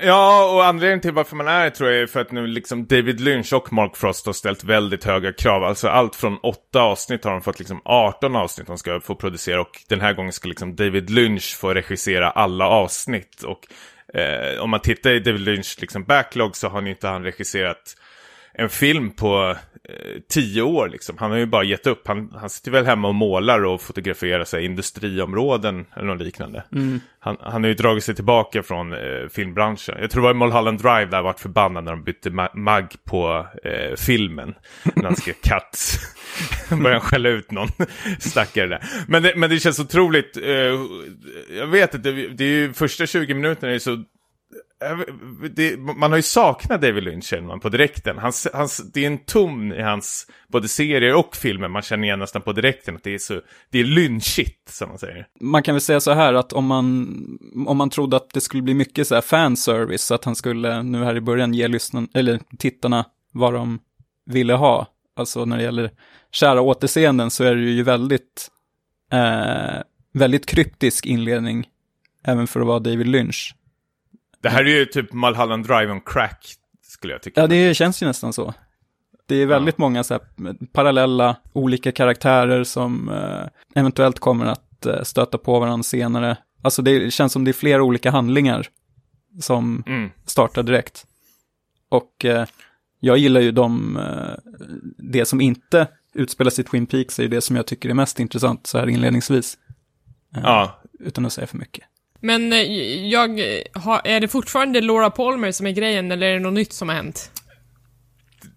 [0.00, 3.20] Ja, och anledningen till varför man är tror jag är för att nu liksom David
[3.20, 5.64] Lynch och Mark Frost har ställt väldigt höga krav.
[5.64, 9.60] Alltså allt från åtta avsnitt har de fått liksom 18 avsnitt de ska få producera
[9.60, 13.42] och den här gången ska liksom David Lynch få regissera alla avsnitt.
[13.42, 13.66] Och
[14.18, 17.96] eh, om man tittar i David Lynchs, liksom backlog så har inte han regisserat
[18.54, 19.56] en film på
[19.88, 21.16] eh, tio år liksom.
[21.18, 22.08] Han har ju bara gett upp.
[22.08, 26.64] Han, han sitter väl hemma och målar och fotograferar sig industriområden eller något liknande.
[27.20, 29.94] Han, han har ju dragit sig tillbaka från eh, filmbranschen.
[30.00, 32.56] Jag tror det var i Mulholland Drive där han vart förbannad när de bytte ma-
[32.56, 34.54] magg på eh, filmen.
[34.94, 36.00] När han skrev cut.
[36.82, 37.68] Började skälla ut någon
[38.18, 38.84] stackare där.
[39.08, 40.78] Men det, men det känns otroligt, eh,
[41.58, 44.04] jag vet inte, det, det är ju första 20 minuterna är så
[44.82, 45.14] Äh,
[45.50, 48.18] det, man har ju saknat David Lynch känner man på direkten.
[48.18, 52.18] Hans, hans, det är en ton i hans både serier och filmer man känner igen
[52.18, 52.96] nästan på direkten.
[52.96, 55.26] Att det är så, det är lynchigt som man säger.
[55.40, 57.08] Man kan väl säga så här att om man,
[57.66, 61.04] om man trodde att det skulle bli mycket så här fanservice, att han skulle nu
[61.04, 63.78] här i början ge lyssnarna, eller tittarna vad de
[64.26, 64.86] ville ha.
[65.16, 65.90] Alltså när det gäller
[66.32, 68.48] kära återseenden så är det ju väldigt,
[69.12, 69.82] eh,
[70.12, 71.66] väldigt kryptisk inledning,
[72.24, 73.54] även för att vara David Lynch.
[74.44, 77.40] Det här är ju typ Mulholland Drive on crack, skulle jag tycka.
[77.40, 78.54] Ja, det känns ju nästan så.
[79.26, 80.22] Det är väldigt många så här
[80.72, 86.36] parallella, olika karaktärer som eh, eventuellt kommer att eh, stöta på varandra senare.
[86.62, 88.66] Alltså det känns som det är flera olika handlingar
[89.40, 90.10] som Mm.
[90.26, 91.06] startar direkt.
[91.88, 92.46] Och eh,
[93.00, 94.52] jag gillar ju de, eh,
[94.98, 98.20] det som inte utspelas i Twin Peaks är ju det som jag tycker är mest
[98.20, 99.58] intressant så här inledningsvis.
[100.36, 101.84] Eh, Ja, Utan att säga för mycket.
[102.24, 102.58] Men eh,
[103.08, 103.40] jag,
[104.04, 106.96] är det fortfarande Laura Palmer som är grejen, eller är det något nytt som har
[106.96, 107.30] hänt?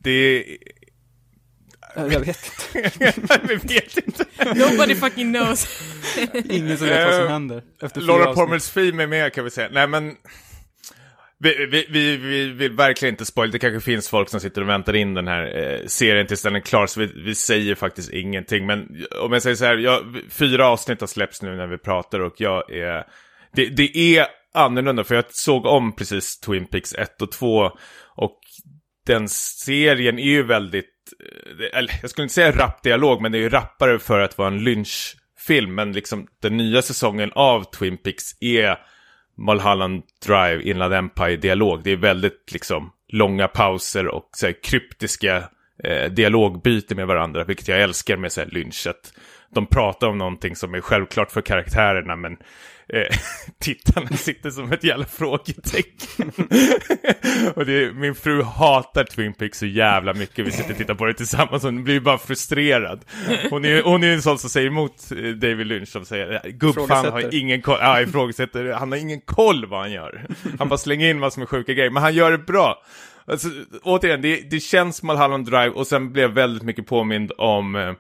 [0.04, 0.46] det
[1.96, 3.14] Jag vet inte.
[3.48, 4.26] Vi vet inte.
[4.46, 5.68] Nobody fucking knows.
[6.50, 7.64] Ingen som vet vad som Eh, händer.
[7.96, 8.34] Laura.
[8.34, 9.70] Palmers film är med kan vi säga.
[9.72, 10.16] Nej men...
[11.40, 13.52] Vi, vi, vi, vi vill verkligen inte spoila.
[13.52, 16.56] Det kanske finns folk som sitter och väntar in den här eh, serien tills den
[16.56, 16.88] är klar.
[16.88, 18.66] Så vi, vi säger faktiskt ingenting.
[18.66, 19.78] Men om jag säger så här.
[19.78, 23.04] Jag, fyra avsnitt har släppts nu när vi pratar och jag är...
[23.54, 27.72] Det, det är annorlunda för jag såg om precis Twin Peaks 1 och 2.
[28.16, 28.40] Och
[29.06, 30.94] den serien är ju väldigt...
[31.20, 33.22] Eh, eller jag skulle inte säga rapp dialog.
[33.22, 35.76] Men det är ju rappare för att vara en lynchfilm.
[35.76, 38.78] Men liksom den nya säsongen av Twin Peaks är
[39.38, 41.84] Mulholland Drive, Inland Empire-dialog.
[41.84, 45.50] Det är väldigt liksom långa pauser och så här, kryptiska
[45.84, 48.88] eh, dialogbyten med varandra, vilket jag älskar med så här, Lynch.
[49.54, 52.38] De pratar om någonting som är självklart för karaktärerna, men
[52.90, 53.18] eh,
[53.60, 56.32] tittarna sitter som ett jävla frågetecken.
[57.56, 60.48] och det min fru hatar Twin Peaks så jävla mycket.
[60.48, 63.06] Vi sitter och tittar på det tillsammans och hon blir bara frustrerad.
[63.50, 67.06] Hon är, hon är en sån som säger emot eh, David Lynch, som säger gubbfan
[67.06, 70.26] har ingen koll, ja, ifrågasätter, han har ingen koll vad han gör.
[70.60, 72.84] Han bara slänger in massor med sjuka grejer, men han gör det bra.
[73.28, 73.48] Alltså,
[73.84, 77.94] återigen, det, det känns Mulholland Drive och sen blev jag väldigt mycket påmind om eh,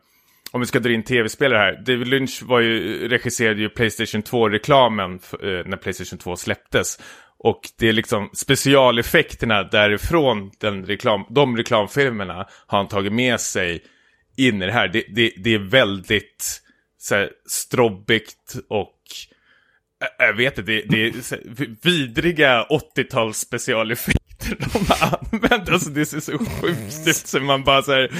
[0.51, 1.83] om vi ska dra in tv-spelare här.
[1.85, 6.99] David Lynch var ju, regisserade ju Playstation 2-reklamen eh, när Playstation 2 släpptes.
[7.39, 13.83] Och det är liksom specialeffekterna därifrån den reklam, de reklamfilmerna har han tagit med sig
[14.37, 14.87] in i det här.
[14.87, 16.61] Det, det, det är väldigt
[16.97, 18.93] så här, strobbigt och
[20.19, 21.13] jag vet inte, det, det är
[21.83, 25.69] vidriga 80-tals specialeffekter de har använt.
[25.69, 28.11] Alltså det ser så sjukt ut så man bara så här,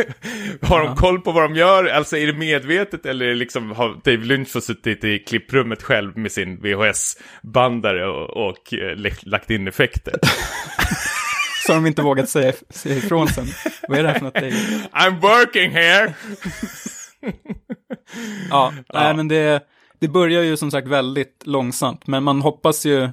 [0.62, 1.84] Har de koll på vad de gör?
[1.84, 5.82] Alltså är det medvetet eller är det liksom har Dave Lynch fått suttit i klipprummet
[5.82, 10.14] själv med sin VHS-bandare och, och eh, lagt in effekter?
[11.66, 13.46] Så har de inte vågat säga, säga ifrån sen.
[13.88, 14.34] Vad är det här för något?
[14.92, 16.14] I'm working here!
[18.50, 19.62] Ja, nej men det,
[20.00, 23.08] det börjar ju som sagt väldigt långsamt, men man hoppas ju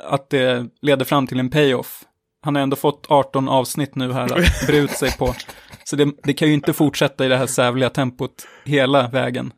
[0.00, 2.02] att det leder fram till en payoff.
[2.44, 5.34] Han har ändå fått 18 avsnitt nu här att bre ut sig på.
[5.84, 9.52] Så det, det kan ju inte fortsätta i det här sävliga tempot hela vägen.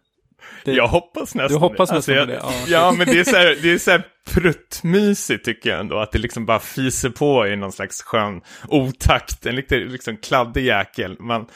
[0.64, 1.96] Det, Jag hoppas nästan Du hoppas det.
[1.96, 2.52] nästan jag, på det, ja.
[2.68, 5.98] Ja, men det är så här, det är så här pruttmysigt tycker jag ändå.
[5.98, 9.46] Att det liksom bara fiser på i någon slags skön otakt.
[9.46, 11.16] En lite liksom kladdig jäkel.
[11.20, 11.46] Man,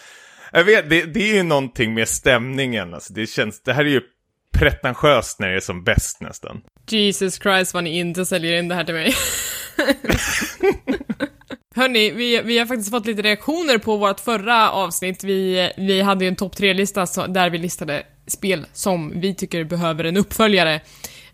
[0.53, 2.95] jag vet, det, det är ju någonting med stämningen.
[2.95, 4.01] Alltså, det, känns, det här är ju
[4.55, 6.61] pretentiöst när det är som bäst nästan.
[6.91, 9.15] Jesus Christ vad ni inte säljer in det här till mig.
[11.77, 15.25] Hörni, vi, vi har faktiskt fått lite reaktioner på vårt förra avsnitt.
[15.25, 20.05] Vi, vi hade ju en topp tre-lista där vi listade spel som vi tycker behöver
[20.05, 20.81] en uppföljare.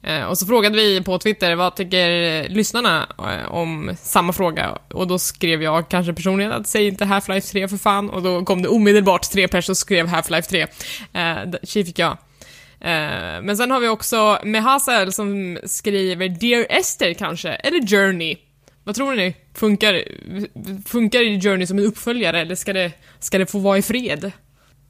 [0.03, 4.79] Eh, och så frågade vi på Twitter, vad tycker lyssnarna eh, om samma fråga?
[4.95, 8.11] Och då skrev jag kanske personligen att säg inte Half-Life 3 för fan.
[8.11, 10.67] Och då kom det omedelbart tre personer och skrev Half-Life 3.
[11.13, 12.19] Eh, tji fick jag.
[12.81, 18.37] Eh, men sen har vi också Mehazel som skriver Dear Esther kanske, eller Journey.
[18.85, 19.37] Vad tror ni?
[19.55, 20.03] Funkar,
[20.87, 24.33] funkar Journey som en uppföljare eller ska det, ska det få vara i fred?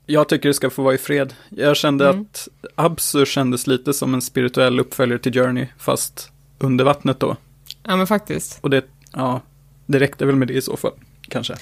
[0.07, 1.35] Jag tycker det ska få vara i fred.
[1.49, 2.21] Jag kände Mm.
[2.21, 7.37] att Absu kändes lite som en spirituell uppföljare till Journey, fast under vattnet då.
[7.83, 8.59] Ja men faktiskt.
[8.61, 9.41] Och det, ja,
[9.87, 10.93] det räckte väl med det i så fall,
[11.29, 11.55] kanske.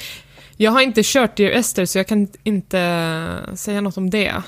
[0.57, 2.79] Jag har inte kört Dear Esther så jag kan inte
[3.55, 4.43] säga något om det.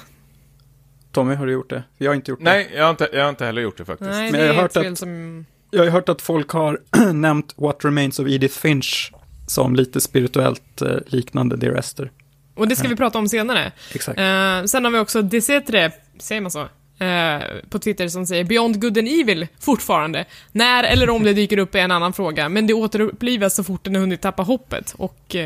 [1.12, 1.82] Tommy, har du gjort det?
[1.98, 2.44] Jag har inte gjort det.
[2.44, 4.10] Nej, jag har, inte, jag har inte heller gjort det faktiskt.
[4.10, 5.44] Nej, Men det jag har hört att- som...
[5.70, 6.80] Jag har hört att folk har
[7.12, 9.12] nämnt What Remains of Edith Finch
[9.46, 12.10] som lite spirituellt eh, liknande Dear Esther.
[12.54, 13.72] Och det ska vi prata om senare.
[13.94, 14.18] Exakt.
[14.18, 16.60] Eh, sen har vi också Desetre, säger man så?
[17.04, 20.24] Eh, på Twitter som säger Beyond Good and Evil fortfarande.
[20.52, 23.84] När eller om det dyker upp är en annan fråga, men det återupplivas så fort
[23.84, 24.94] den har hunnit tappa hoppet.
[24.96, 25.36] Och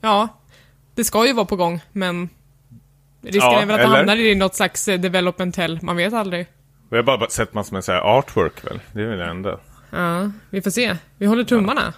[0.00, 0.28] ja,
[0.94, 2.28] det ska ju vara på gång, men
[3.24, 3.96] risken Ja, är väl att det eller?
[3.96, 6.46] hamnar i något slags eh, development hell, man vet aldrig.
[6.90, 8.80] Jag har bara sett massor med så här artwork väl.
[8.92, 9.58] Det är väl det enda.
[9.90, 10.96] Ja, vi får se.
[11.18, 11.94] Vi håller tummarna.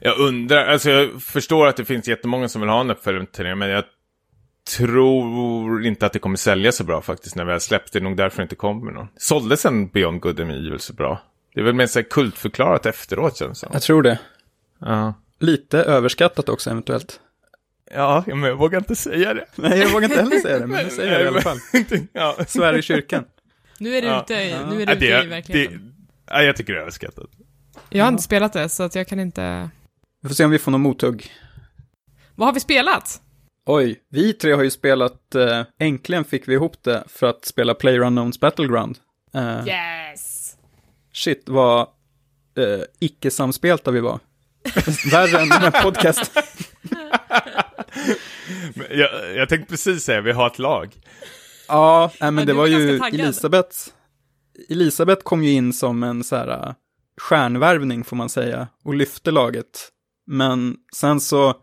[0.00, 3.44] Jag undrar, alltså jag förstår att det finns jättemånga som vill ha en uppföljare till
[3.44, 3.84] det, men jag
[4.76, 7.92] tror inte att det kommer sälja så bra faktiskt när vi har släppt.
[7.92, 9.08] Det är nog därför det inte kommer någon.
[9.16, 11.22] Såldes en Beyond Good and Evil så bra?
[11.54, 13.68] Det är väl mer så här kultförklarat efteråt känns det.
[13.72, 14.18] Jag tror det.
[14.80, 15.14] Ja.
[15.40, 17.20] Lite överskattat också eventuellt.
[17.90, 19.44] Ja, men jag vågar inte säga det.
[19.54, 21.58] Nej, jag vågar inte heller säga det, men jag säger det i alla fall.
[22.12, 22.36] ja.
[22.46, 23.24] Svär i kyrkan.
[23.78, 24.22] Nu är det Ja.
[24.22, 24.70] ute, Ja.
[24.70, 25.94] nu är det Ja, ute i det, det, verkligheten.
[26.30, 27.26] ja, jag tycker det är överskattat.
[27.90, 29.70] Jag har inte spelat det, så att jag kan inte...
[30.22, 31.30] Vi får se om vi får någon mothugg.
[32.34, 33.20] Vad har vi spelat?
[33.66, 37.74] Oj, vi tre har ju spelat, eh, äntligen fick vi ihop det för att spela
[37.74, 38.98] PlayerUnknowns Battleground.
[39.34, 40.54] Eh, Yes!
[41.12, 41.80] Shit, vad
[42.58, 44.18] eh, icke-samspelta vi var.
[45.10, 46.42] Värre än den här podcasten.
[48.90, 50.94] Jag, jag tänkte precis säga, vi har ett lag.
[51.68, 52.96] Ja, nej, men det var var ju.
[53.22, 53.76] Elisabeth.
[54.70, 56.72] Elisabeth kom ju in som en så här äh,
[57.20, 59.88] stjärnvärvning får man säga och lyfte laget.
[60.26, 61.54] Men sen så, eh,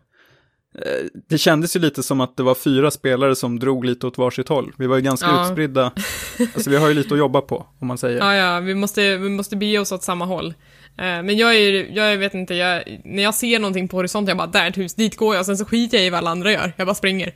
[1.28, 4.48] det kändes ju lite som att det var fyra spelare som drog lite åt varsitt
[4.48, 4.72] håll.
[4.78, 5.42] Vi var ju ganska Ja.
[5.46, 5.92] utspridda.
[6.54, 8.18] Alltså vi har ju lite att jobba på, om man säger.
[8.18, 10.54] Ja, ja, vi måste, vi måste bege oss åt samma håll.
[10.98, 14.36] Eh, men jag är jag vet inte, jag, när jag ser någonting på horisonten, jag
[14.38, 16.30] bara, där är ett hus, dit går jag, sen så skiter jag i vad alla
[16.30, 17.32] andra gör, jag bara springer.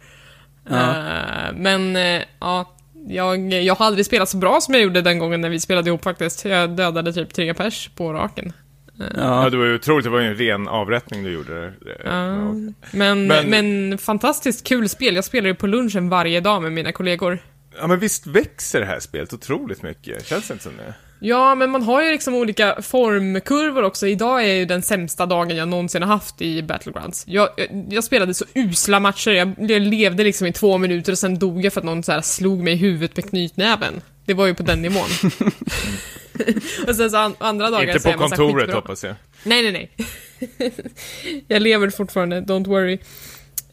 [0.70, 0.88] Ja.
[0.90, 2.76] Eh, men, eh, ja,
[3.08, 5.88] jag, jag har aldrig spelat så bra som jag gjorde den gången när vi spelade
[5.90, 6.44] ihop faktiskt.
[6.44, 8.52] Jag dödade typ tre pers på raken.
[8.98, 11.72] Ja, Ja, det var ju otroligt, det var ju en ren avrättning du gjorde.
[12.04, 12.36] Ja.
[12.92, 13.98] men, Men- men...
[13.98, 17.38] fantastiskt kul spel, jag spelar ju på lunchen varje dag med mina kollegor.
[17.80, 20.26] Ja, men visst växer det här spelet otroligt mycket?
[20.26, 20.94] Känns det inte som det?
[21.22, 24.06] Ja, men man har ju liksom olika formkurvor också.
[24.06, 27.24] Idag är ju den sämsta dagen jag någonsin har haft i Battlegrounds.
[27.26, 31.18] Jag, jag, jag spelade så usla matcher, jag, jag levde liksom i två minuter och
[31.18, 34.02] sen dog jag för att någon så här slog mig i huvudet med knytnäven.
[34.24, 35.04] Det var ju på den nivån.
[36.88, 39.14] och sen så an, andra dagar inte på så kontoret hoppas jag.
[39.42, 40.72] Nej, nej, nej.
[41.48, 42.98] jag lever fortfarande, don't worry.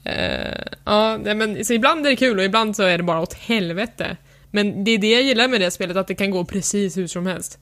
[0.04, 3.34] Eh, ja, men så ibland är det kul och ibland så är det bara åt
[3.34, 4.18] helvete.
[4.58, 7.08] Men det är det jag gillar med det spelet, att det kan gå precis hur
[7.08, 7.60] som helst.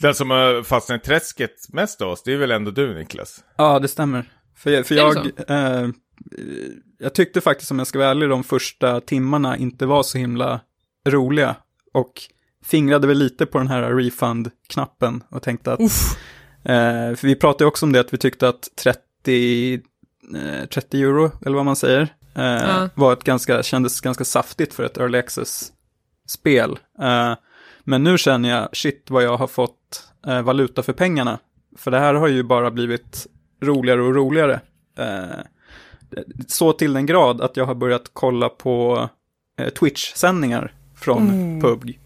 [0.00, 3.44] Den som har fastnat i träsket mest av oss, det är väl ändå du Niklas?
[3.58, 4.24] ja det stämmer.
[4.56, 5.16] För, för Är jag,
[5.48, 5.88] eh,
[6.98, 10.60] jag tyckte faktiskt, om jag ska vara ärlig, de första timmarna inte var så himla
[11.08, 11.56] roliga.
[11.94, 12.12] Och
[12.64, 16.16] fingrade väl lite på den här refund-knappen och tänkte att Uff.
[16.64, 19.74] Eh, för vi pratade också om det att vi tyckte att 30,
[20.34, 22.02] eh, 30 euro, eller vad man säger,
[22.34, 22.88] eh, Ja.
[22.94, 25.76] var ett ganska, kändes ganska saftigt för ett early access-spel.
[27.00, 27.34] Eh,
[27.84, 31.38] men nu känner jag, shit vad jag har fått eh, valuta för pengarna.
[31.76, 33.26] För det här har ju bara blivit
[33.62, 34.60] roligare och roligare.
[34.98, 35.38] Eh,
[36.46, 39.08] så till den grad att jag har börjat kolla på
[39.80, 41.60] Twitch-sändningar från Mm.
[41.60, 41.98] PUBG.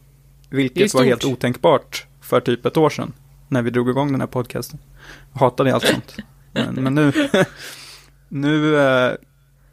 [0.50, 3.12] Vilket var helt otänkbart för typ ett år sedan.
[3.48, 4.78] När vi drog igång den här podcasten.
[5.32, 6.16] Jag hatade allt sånt.
[6.52, 7.12] Men, men nu,
[8.28, 8.76] nu,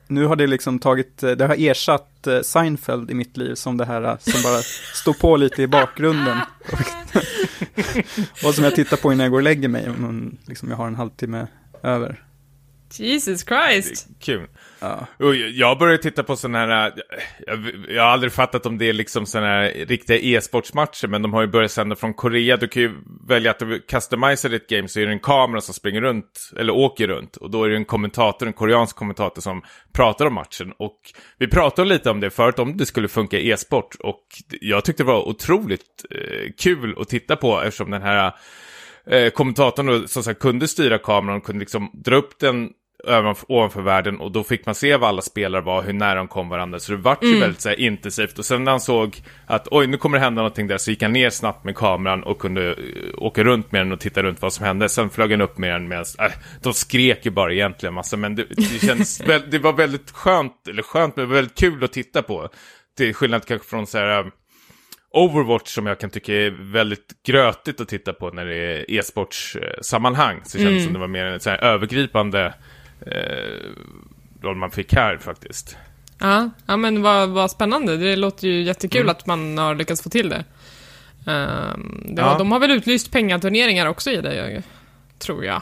[0.07, 3.77] nu har det liksom tagit, eh, det har ersatt eh, Seinfeld i mitt liv som
[3.77, 4.61] det här eh, som bara
[4.93, 6.37] står på lite i bakgrunden.
[8.45, 10.87] och som jag tittar på innan jag går och lägger mig, om liksom jag har
[10.87, 11.47] en halvtimme
[11.83, 12.23] över.
[12.97, 14.07] Jesus Det Christ.
[14.09, 14.47] är kul.
[14.83, 15.07] Ja.
[15.25, 16.93] Och jag- började titta på sådana här, äh,
[17.47, 21.33] jag, jag har aldrig fattat om det är liksom sådana här riktiga e-sportsmatcher, men de
[21.33, 22.57] har ju börjat sända från Korea.
[22.57, 22.91] Du kan ju
[23.27, 26.73] välja att du customiserar ditt game så är det en kamera som springer runt, eller
[26.73, 27.35] åker runt.
[27.37, 29.61] Och då är det en kommentator, en koreansk kommentator som
[29.93, 30.73] pratar om matchen.
[30.79, 30.99] Och
[31.37, 33.95] vi pratade lite om det förut, om det skulle funka i e-sport.
[33.99, 34.23] Och
[34.61, 38.33] jag tyckte det var otroligt eh, kul att titta på eftersom den här
[39.07, 42.69] eh, kommentatorn då, som sagt kunde styra kameran kunde liksom dra upp den
[43.07, 46.27] ovanför, ovanför världen och då fick man se vad alla spelare var, hur nära de
[46.27, 46.79] kom varandra.
[46.79, 48.39] Så det vart ju väldigt så här, intensivt.
[48.39, 51.01] Och sen när han såg att oj, nu kommer det hända någonting där, så gick
[51.01, 52.75] han ner snabbt med kameran och kunde uh,
[53.17, 54.89] åka runt med den och titta runt vad som hände.
[54.89, 58.35] Sen flög han upp med den medan, äh, de skrek ju bara egentligen massa, men
[58.35, 62.21] det, det känns, väl, det var väldigt skönt, eller skönt, men väldigt kul att titta
[62.21, 62.49] på.
[62.97, 64.31] Till skillnad kanske från så här,
[65.15, 70.41] Overwatch som jag kan tycka är väldigt grötigt att titta på när det är e-sportssammanhang.
[70.43, 70.83] Så känns det Mm.
[70.83, 72.53] som det var mer en så övergripande eh,
[74.41, 75.77] roll man fick här faktiskt.
[76.19, 77.97] Ja, ja men vad, vad spännande.
[77.97, 79.11] Det låter ju jättekul Mm.
[79.11, 80.45] att man har lyckats få till det.
[81.31, 82.37] Ehm, det Ja.
[82.37, 84.63] De har väl utlyst pengaturneringar också i det,
[85.19, 85.61] tror jag.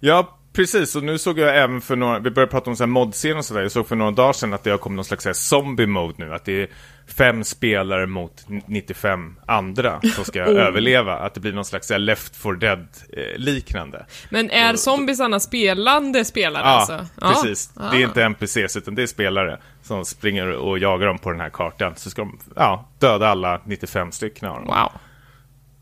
[0.00, 0.96] Ja, precis.
[0.96, 3.62] Och nu såg jag även för några, vi började prata om så här och sådär.
[3.62, 5.86] Jag såg för några dagar sedan att det har kommit någon slags så här zombie
[5.86, 6.34] mode nu.
[6.34, 6.68] Att det är
[7.16, 10.48] fem spelare mot 95 andra som ska Oh.
[10.66, 11.18] överleva.
[11.18, 14.04] Att det blir någon slags här left for dead eh.
[14.30, 17.06] Men är Och- zombiesarna spelande spelare Ja, alltså?
[17.20, 17.70] precis.
[17.76, 17.90] Ah.
[17.90, 21.40] Det är inte NPCs utan det är spelare som springer och jagar dem på den
[21.40, 21.92] här kartan.
[21.96, 24.66] Så ska de ja, döda alla 95 stycken av dem.
[24.66, 24.92] Wow.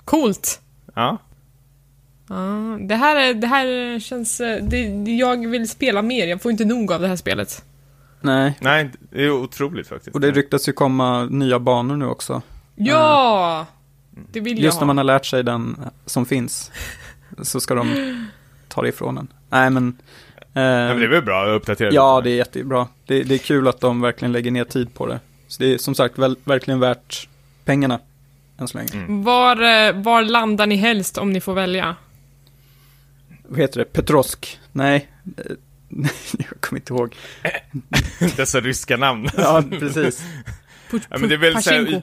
[0.05, 0.61] Coolt.
[0.95, 1.19] Ja.
[2.29, 4.41] Ja, det här, är- det här känns...
[4.41, 4.79] eh, Det,
[5.17, 7.65] jag vill spela mer, jag får inte nog av det här spelet.
[8.21, 10.15] Nej, Nej, det är otroligt faktiskt.
[10.15, 12.43] och det ryktas ju komma nya banor nu också.
[12.77, 13.67] Ja!
[14.33, 14.87] Det vill jag Just när ha.
[14.87, 16.71] man har lärt sig den som finns,
[17.43, 17.89] så ska de
[18.69, 19.29] ta det ifrån en.
[19.51, 19.89] Nej, men...
[20.55, 22.29] eh, Ja, men det är väl bra att uppdatera Ja, lite.
[22.29, 22.89] det är jättebra.
[23.07, 25.21] Det, det är kul att de verkligen lägger ner tid på det.
[25.49, 27.29] Så det är som sagt väl, verkligen värt
[27.65, 27.99] pengarna,
[28.59, 28.91] än så länge.
[28.95, 29.23] Mm.
[29.25, 31.97] Var, eh, var landar ni helst om ni får välja?
[33.49, 33.85] Vad heter det?
[33.85, 34.61] Petrosk?
[34.73, 35.09] Nej,
[35.89, 37.17] nej, jag kommer inte ihåg.
[38.37, 39.29] Dessa ryska namn.
[39.37, 40.23] Ja, precis.
[40.91, 41.93] Put, Ja, men det är väl så Pachinko.
[41.93, 42.03] här,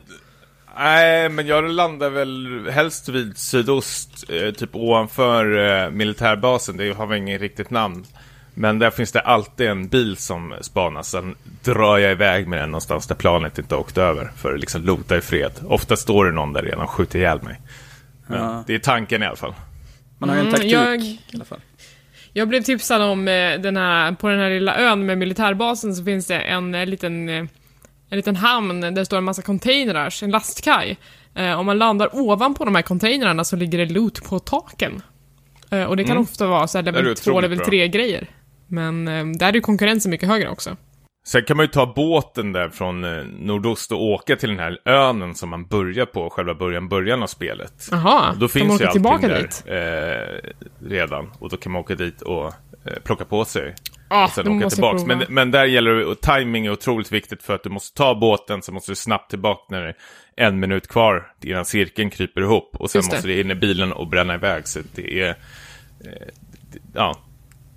[0.75, 6.77] Nej, men jag landar väl helst vid sydost, eh, typ ovanför eh, militärbasen.
[6.77, 8.06] Det har väl inget riktigt namn.
[8.54, 11.10] Men där finns det alltid en bil som spanas.
[11.10, 14.32] Sen drar jag iväg med den någonstans där planet inte åkt över.
[14.36, 15.51] För att liksom lota i fred.
[15.63, 17.62] Ofta står det någon där redan och skjuter ihjäl mig.
[18.27, 18.63] Men Ja.
[18.67, 19.54] det är tanken i alla fall.
[20.21, 21.60] Man har ju en Mm, taktik jag- i alla fall.
[22.34, 26.03] Jag blev tipsad om eh, den här, på den här lilla ön med militärbasen så
[26.03, 27.36] finns det en, eh, liten, eh,
[28.10, 30.97] en liten hamn där det står en massa containrar, en lastkaj.
[31.57, 35.01] Om man landar ovanpå de här containrarna så ligger det loot på taken.
[35.88, 36.23] Och det kan Mm.
[36.23, 37.65] ofta vara så här level 2, otroligt level bra.
[37.67, 38.27] 3 grejer.
[38.67, 39.05] Men
[39.38, 40.77] där är ju konkurrensen mycket högre också.
[41.23, 44.77] Sen kan man ju ta båten där från eh, nordost och åka till den här
[44.86, 47.88] ön som man börjar på, själva början, början av spelet.
[47.91, 49.63] Jaha, Då finns man ju åka allting tillbaka där dit?
[49.65, 51.31] eh, redan.
[51.39, 52.53] Och då kan man åka dit och eh,
[53.03, 53.75] plocka på sig.
[54.10, 55.05] Ja, och sen åka måste prova.
[55.05, 58.15] Men, men där gäller det, och timing är otroligt viktigt för att du måste ta
[58.15, 59.93] båten, så måste du snabbt tillbaka när det
[60.36, 62.75] är en minut kvar innan cirkeln kryper ihop.
[62.79, 63.15] Och sen Just det.
[63.17, 64.67] måste du in i bilen och bränna iväg.
[64.67, 66.27] Så det är, eh,
[66.93, 67.15] ja,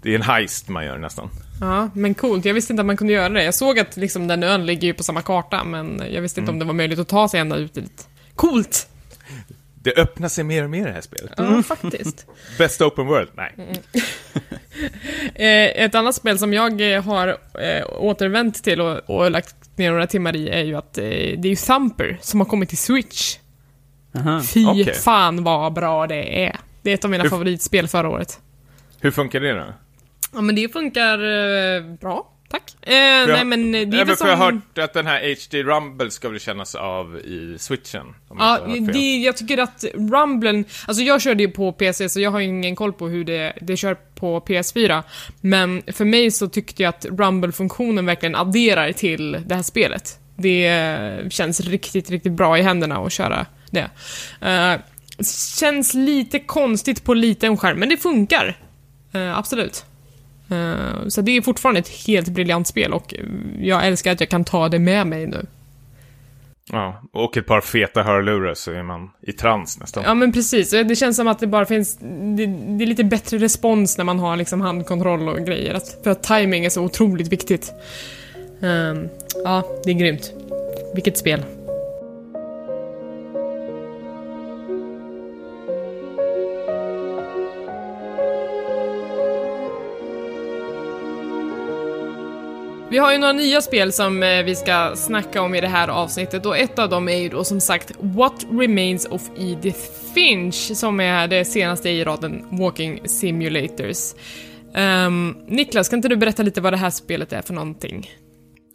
[0.03, 1.29] det är en heist man gör nästan.
[1.61, 2.45] Ja, men coolt.
[2.45, 3.45] Jag visste inte att man kunde göra det.
[3.45, 6.51] Jag såg att liksom, den ön ligger ju på samma karta, men jag visste inte
[6.51, 6.55] Mm.
[6.55, 8.09] om det var möjligt att ta sig ända ut dit.
[8.35, 8.89] Coolt!
[9.83, 11.33] Det öppnar sig mer och mer i det här spelet.
[11.37, 12.27] Ja, faktiskt.
[12.59, 13.29] Best open world?
[13.35, 13.53] Nej.
[15.35, 17.29] Eh, ett annat spel som jag eh, har
[17.61, 21.47] eh, återvänt till och, och lagt ner några timmar i är ju att det är
[21.47, 23.37] ju Thumper som har kommit till Switch.
[24.17, 24.43] Aha.
[24.43, 24.95] Fy Okej.
[24.95, 26.57] fan vad bra det är.
[26.83, 28.41] Det är ett av mina Hur- favoritspel förra året.
[29.01, 29.65] Hur funkar det då?
[30.35, 32.63] Ja men det funkar eh, bra, tack.
[32.83, 32.93] Eh,
[33.27, 34.29] nej men det är Nej, väl som...
[34.29, 38.15] jag har hört att den här HD Rumble ska väl kännas av i switchen?
[38.29, 38.61] jag Ja,
[38.93, 42.77] det, jag tycker att Rumblen, alltså jag körde ju på PC så jag har ingen
[42.77, 45.03] koll på hur det, det kör på PS4.
[45.41, 50.19] Men för mig så tyckte jag att Rumble-funktionen verkligen adderar till det här spelet.
[50.37, 53.91] Det känns riktigt, riktigt bra i händerna att köra det.
[54.41, 54.81] Eh,
[55.59, 58.57] känns lite konstigt på liten skärm, men det funkar.
[59.13, 59.85] Eh, absolut.
[60.51, 63.15] Eh, så det är fortfarande ett helt briljant spel och
[63.59, 65.47] jag älskar att jag kan ta det med mig nu.
[66.73, 70.03] Ja, och ett par feta hörlurar så är man i trans nästan.
[70.07, 71.99] Ja men precis, det känns som att det bara finns,
[72.37, 75.75] det, det är lite bättre respons när man har liksom handkontroll och grejer.
[75.75, 77.73] Att, för att timing är så otroligt viktigt.
[78.63, 79.09] Ehm,
[79.45, 80.33] ja, det är grymt.
[80.95, 81.43] Vilket spel.
[92.95, 95.89] Vi har ju några nya spel som eh, vi ska snacka om i det här
[95.89, 99.81] avsnittet och ett av dem är ju då som sagt What Remains of Edith
[100.15, 104.15] Finch som är det senaste i raden Walking Simulators.
[105.07, 108.11] Um, Niklas, kan inte du berätta lite vad det här spelet är för någonting?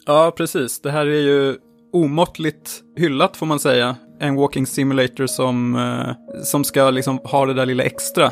[0.06, 0.80] Ja, precis.
[0.80, 1.56] Det här är ju
[1.92, 3.96] omåttligt hyllat får man säga.
[4.20, 8.30] En walking simulator som, eh, som ska liksom ha det där lilla extra.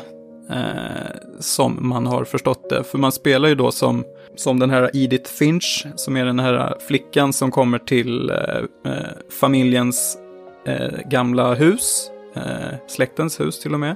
[0.49, 2.83] Eh, som man har förstått det.
[2.83, 4.03] För man spelar ju då som,
[4.35, 9.09] som den här Edith Finch, som är den här flickan som kommer till eh, eh,
[9.39, 10.17] familjens
[10.65, 13.95] eh, gamla hus, eh, släktens hus till och med.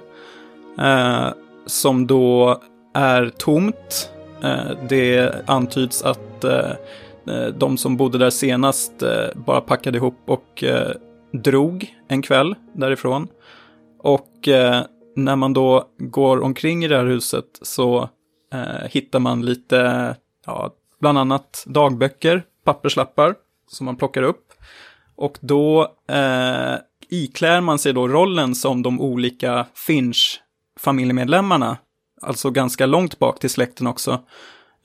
[0.80, 1.34] Eh,
[1.66, 2.62] som då
[2.94, 4.10] är tomt.
[4.44, 6.72] Eh, det antyds att eh,
[7.58, 9.04] de som bodde där senast
[9.34, 10.64] bara packade ihop och
[11.32, 13.28] drog en kväll därifrån.
[14.00, 14.48] Och
[15.16, 18.10] när man då går omkring i det här huset så
[18.54, 20.16] eh, hittar man lite,
[20.46, 23.36] ja, bland annat dagböcker, papperslappar
[23.68, 24.54] som man plockar upp.
[25.16, 26.76] Och då eh,
[27.10, 31.78] iklär man sig då rollen som de olika Finch-familjemedlemmarna,
[32.22, 34.20] alltså ganska långt bak till släkten också.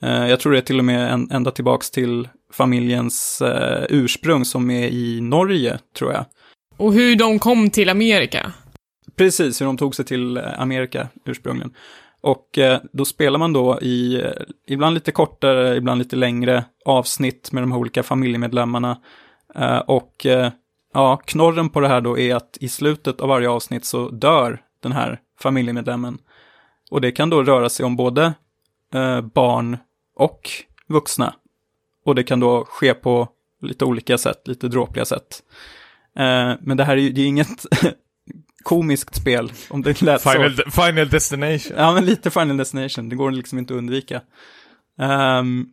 [0.01, 4.45] Eh, jag tror det är till och med en, ända tillbaks till familjens eh, ursprung
[4.45, 6.25] som är i Norge, tror jag.
[6.77, 8.53] Och hur de kom till Amerika?
[9.15, 11.73] Precis, hur de tog sig till eh, Amerika ursprungligen.
[12.21, 14.31] Och eh, då spelar man då i, eh,
[14.67, 18.97] ibland lite kortare, ibland lite längre avsnitt med de här olika familjemedlemmarna.
[19.55, 20.25] Eh, och
[20.93, 24.61] ja, knorren på det här då är att i slutet av varje avsnitt så dör
[24.79, 26.17] den här familjemedlemmen.
[26.91, 28.33] Och det kan då röra sig om både
[29.33, 29.77] barn
[30.15, 30.49] och
[30.87, 31.33] vuxna.
[32.05, 33.27] Och det kan då ske på
[33.61, 35.43] lite olika sätt, lite dråpliga sätt.
[36.59, 37.65] men det här är ju det är inget
[38.63, 40.71] komiskt spel, om det lät Final, så.
[40.71, 41.77] Final Destination.
[41.77, 43.09] Ja, men lite Final Destination.
[43.09, 44.21] Det går liksom inte att undvika.
[44.97, 45.67] Um,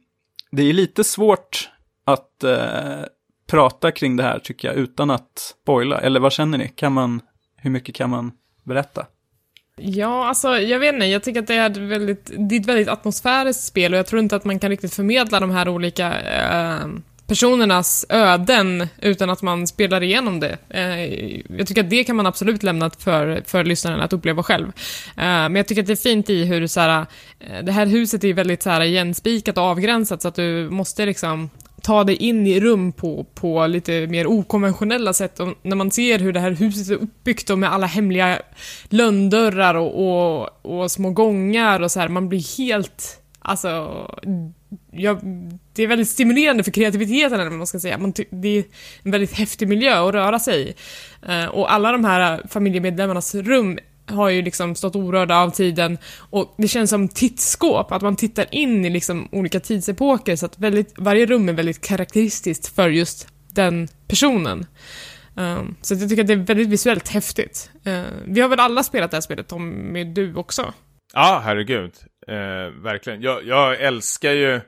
[0.51, 1.71] det är lite svårt
[2.05, 3.05] att uh,
[3.51, 6.01] prata kring det här, tycker jag, utan att spoila.
[6.01, 6.69] Eller vad känner ni?
[6.69, 7.21] Kan man,
[7.57, 8.33] hur mycket kan man
[8.65, 9.07] berätta?
[9.77, 12.67] Ja, alltså jag vet inte, jag tycker att det är ett väldigt, det är ett
[12.67, 16.09] väldigt atmosfäriskt spel och jag tror inte att man kan riktigt förmedla de här olika
[16.09, 16.87] uh
[17.27, 20.59] personernas öden utan att man spelar igenom det.
[20.69, 21.05] Eh,
[21.59, 24.67] jag tycker att det kan man absolut lämna för, för lyssnaren att uppleva själv.
[25.09, 27.07] Eh, men jag tycker att det är fint i hur så här,
[27.41, 31.07] eh, det här huset är väldigt så här igenspikat och avgränsat så att du måste
[31.07, 31.51] liksom
[31.83, 35.41] ta dig in i rum på, på lite mer okonventionella sätt.
[35.41, 38.39] Och när man ser hur det här huset är uppbyggt och med alla hemliga
[38.89, 44.07] lönndörrar och, och, och små gångar och så här, man blir helt Alltså,
[44.99, 45.21] jag,
[45.73, 47.99] det är väldigt stimulerande för kreativiteten, eller vad man ska säga.
[47.99, 48.65] Man det är
[49.03, 50.75] en väldigt häftig miljö att röra sig i.
[51.29, 56.55] Eh, och alla de här familjemedlemmarnas rum har ju liksom stått orörda av tiden och
[56.59, 60.95] det känns som tittskåp, att man tittar in i liksom olika tidsepoker så att väldigt,
[60.97, 64.67] varje rum är väldigt karaktäristiskt för just den personen.
[65.35, 67.71] Um, så jag tycker att det är väldigt visuellt häftigt.
[67.87, 70.75] Uh, vi har väl alla spelat det här spelet, Tommy, du också?
[71.15, 71.93] Ja, herregud.
[72.31, 73.23] Uh, verkligen.
[73.23, 74.61] Jag, jag, älskar ju...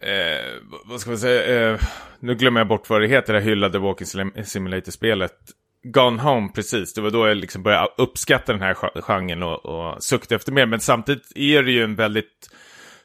[0.00, 1.72] Eh, vad ska man säga?
[1.72, 1.80] Eh,
[2.20, 4.06] nu glömmer jag bort vad det heter, det hyllade Walking
[4.44, 5.36] Simulator-spelet.
[5.82, 6.94] Gone Home, precis.
[6.94, 10.66] Det var då jag liksom började uppskatta den här genren och, och sukta efter mer.
[10.66, 12.50] Men samtidigt är det ju en väldigt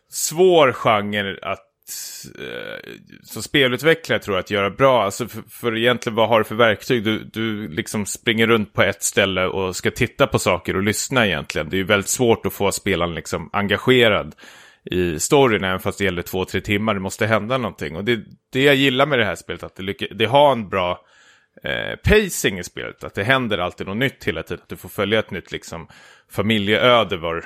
[0.10, 1.72] svår genre att
[2.40, 2.92] Eh,
[3.24, 5.04] som spelutvecklare tror jag att göra bra.
[5.04, 7.04] Alltså för, för egentligen vad har du för verktyg?
[7.04, 11.28] Du, du liksom springer runt på ett ställe och ska titta på saker och lyssna
[11.28, 11.70] egentligen.
[11.70, 14.36] Det är ju väldigt svårt att få spelaren liksom engagerad
[14.92, 16.94] i storyn, även fast det gäller två, tre timmar.
[16.94, 17.96] Det måste hända någonting.
[17.96, 18.20] Och det,
[18.52, 21.06] det jag gillar med det här spelet, att det, lyckas, det har en bra
[21.64, 23.04] eh, pacing i spelet.
[23.04, 24.64] Att det händer alltid något nytt hela tiden.
[24.64, 25.88] Att du får följa ett nytt liksom,
[26.32, 27.46] familjeöde var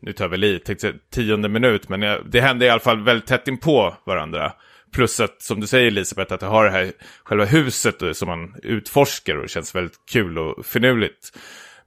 [0.00, 2.00] nu tar jag väl i, tänkte tionde minut, men
[2.30, 4.52] det händer i alla fall väldigt tätt inpå varandra.
[4.92, 6.92] Plus att, som du säger Elisabeth, att det har det här
[7.24, 11.38] själva huset eh, som man utforskar och det känns väldigt kul och finurligt.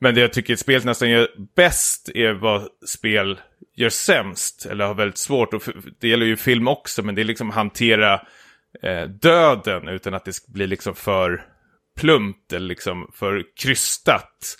[0.03, 3.39] Men det jag tycker spelet nästan gör bäst är vad spel
[3.75, 5.63] gör sämst, eller har väldigt svårt, och
[5.99, 8.13] det gäller ju film också, men det är liksom hantera
[8.83, 11.45] eh, döden utan att det blir liksom för
[11.99, 14.57] plumpt eller liksom för krystat.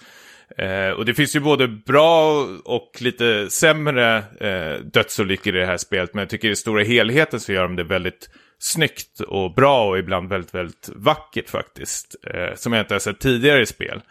[0.57, 5.77] Eh, och det finns ju både bra och lite sämre eh, dödsolyckor i det här
[5.77, 6.13] spelet.
[6.13, 8.29] Men jag tycker i stora helheten så gör de det väldigt
[8.59, 12.15] snyggt och bra och ibland väldigt, väldigt vackert faktiskt.
[12.27, 14.01] Eh, som jag inte har sett tidigare i spel.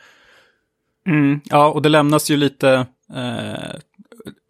[1.07, 3.75] Mm, ja, och det lämnas ju lite eh,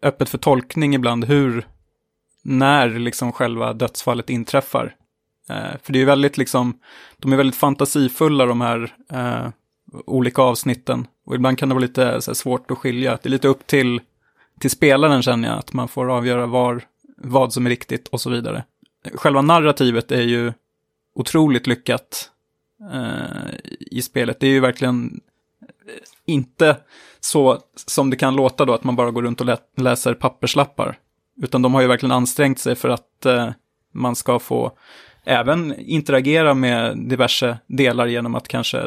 [0.03, 1.67] öppet för tolkning ibland hur,
[2.43, 4.95] när liksom själva dödsfallet inträffar.
[5.49, 6.79] Eh, för det är ju väldigt liksom,
[7.17, 9.47] de är väldigt fantasifulla de här eh,
[10.05, 11.07] olika avsnitten.
[11.25, 13.19] Och ibland kan det vara lite här, svårt att skilja.
[13.21, 14.01] Det är lite upp till,
[14.59, 16.81] till spelaren känner jag, att man får avgöra var,
[17.17, 18.63] vad som är riktigt och så vidare.
[19.13, 20.53] Själva narrativet är ju
[21.15, 22.31] otroligt lyckat
[22.93, 24.39] eh, i spelet.
[24.39, 25.21] Det är ju verkligen
[26.25, 26.77] inte
[27.19, 30.97] så som det kan låta då, att man bara går runt och lä läser papperslappar.
[31.41, 33.49] Utan de har ju verkligen ansträngt sig för att eh,
[33.93, 34.71] man ska få
[35.23, 38.83] även interagera med diverse delar genom att kanske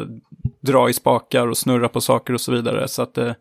[0.61, 2.87] dra i spakar och snurra på saker och så vidare.
[2.87, 3.35] Så att det,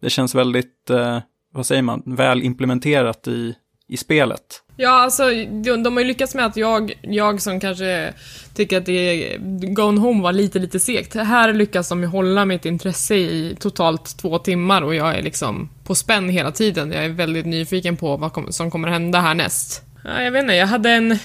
[0.00, 1.18] Det känns väldigt, eh,
[1.52, 3.54] vad säger man, väl implementerat i,
[3.88, 4.62] i spelet.
[4.82, 5.22] Ja, alltså
[5.64, 8.12] de, de har ju lyckats med att jag, jag som kanske
[8.54, 11.14] tycker att det Gone Home var lite, lite segt.
[11.14, 15.68] Här lyckas de ju hålla mitt intresse i totalt två timmar och jag är liksom
[15.84, 16.92] på spänn hela tiden.
[16.92, 19.82] Jag är väldigt nyfiken på vad kom, som kommer hända härnäst.
[20.04, 21.18] Ja, jag vet inte, jag hade en...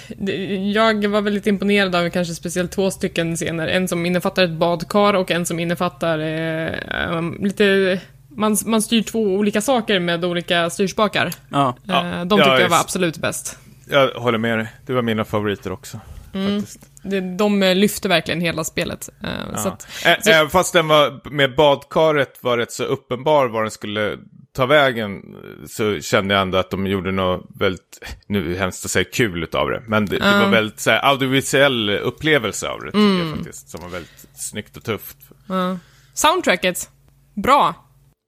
[0.73, 3.67] Jag var väldigt imponerad av kanske speciellt två stycken scener.
[3.67, 7.99] En som innefattar ett badkar och en som innefattar eh, um, lite...
[8.35, 11.31] Man, man styr två olika saker med olika styrspakar.
[11.49, 13.57] Ja, Ja, Eh, de tyckte ja, jag var absolut bäst.
[13.89, 14.67] Jag håller med dig.
[14.85, 15.99] Det var mina favoriter också.
[16.33, 16.63] Mm.
[17.03, 19.09] Det, de eh, lyfte verkligen hela spelet.
[19.23, 19.57] Eh, Ja.
[19.57, 23.61] så att, Ä- så- Även fast den var, med badkaret var rätt så uppenbar var
[23.61, 24.17] den skulle
[24.53, 25.21] ta vägen
[25.67, 29.05] så kände jag ändå att de gjorde något väldigt, nu är det hemskt att säga
[29.13, 30.39] kul utav det, men det, det Ja.
[30.39, 33.27] var väldigt så här, audiovisuell upplevelse av det tycker Mm.
[33.27, 35.17] jag faktiskt, som var väldigt snyggt och tufft.
[35.47, 35.77] ja.
[36.13, 36.89] Soundtracket,
[37.33, 37.73] bra.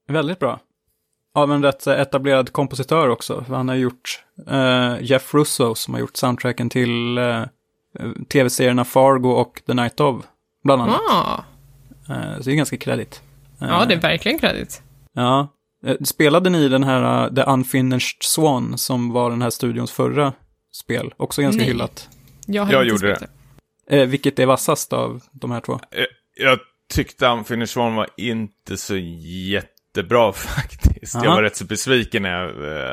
[0.07, 0.59] Väldigt bra.
[1.35, 3.45] Av en rätt etablerad kompositör också.
[3.47, 7.43] Han har gjort eh, Jeff Russo som har gjort soundtracken till eh,
[8.29, 10.25] tv-serierna Fargo och The Night of,
[10.63, 11.01] bland annat.
[11.09, 11.43] Ah.
[12.09, 13.21] Eh, så det är ganska kredit.
[13.61, 14.81] Eh, Ja, det är verkligen kredit.
[15.13, 15.47] Ja.
[15.85, 20.33] Eh, Spelade ni den här uh, The Unfinished Swan som var den här studions förra
[20.71, 21.13] spel?
[21.17, 21.67] Också ganska Nej.
[21.67, 22.09] hyllat.
[22.45, 23.31] Jag, har Jag inte gjorde spelat
[23.89, 25.73] Eh, vilket är vassast av de här två?
[25.73, 26.05] Eh,
[26.35, 26.59] Jag
[26.93, 28.95] tyckte Unfinished One var inte så
[29.97, 31.15] jättebra faktiskt.
[31.15, 31.25] Aha.
[31.25, 32.49] Jag var rätt så besviken när jag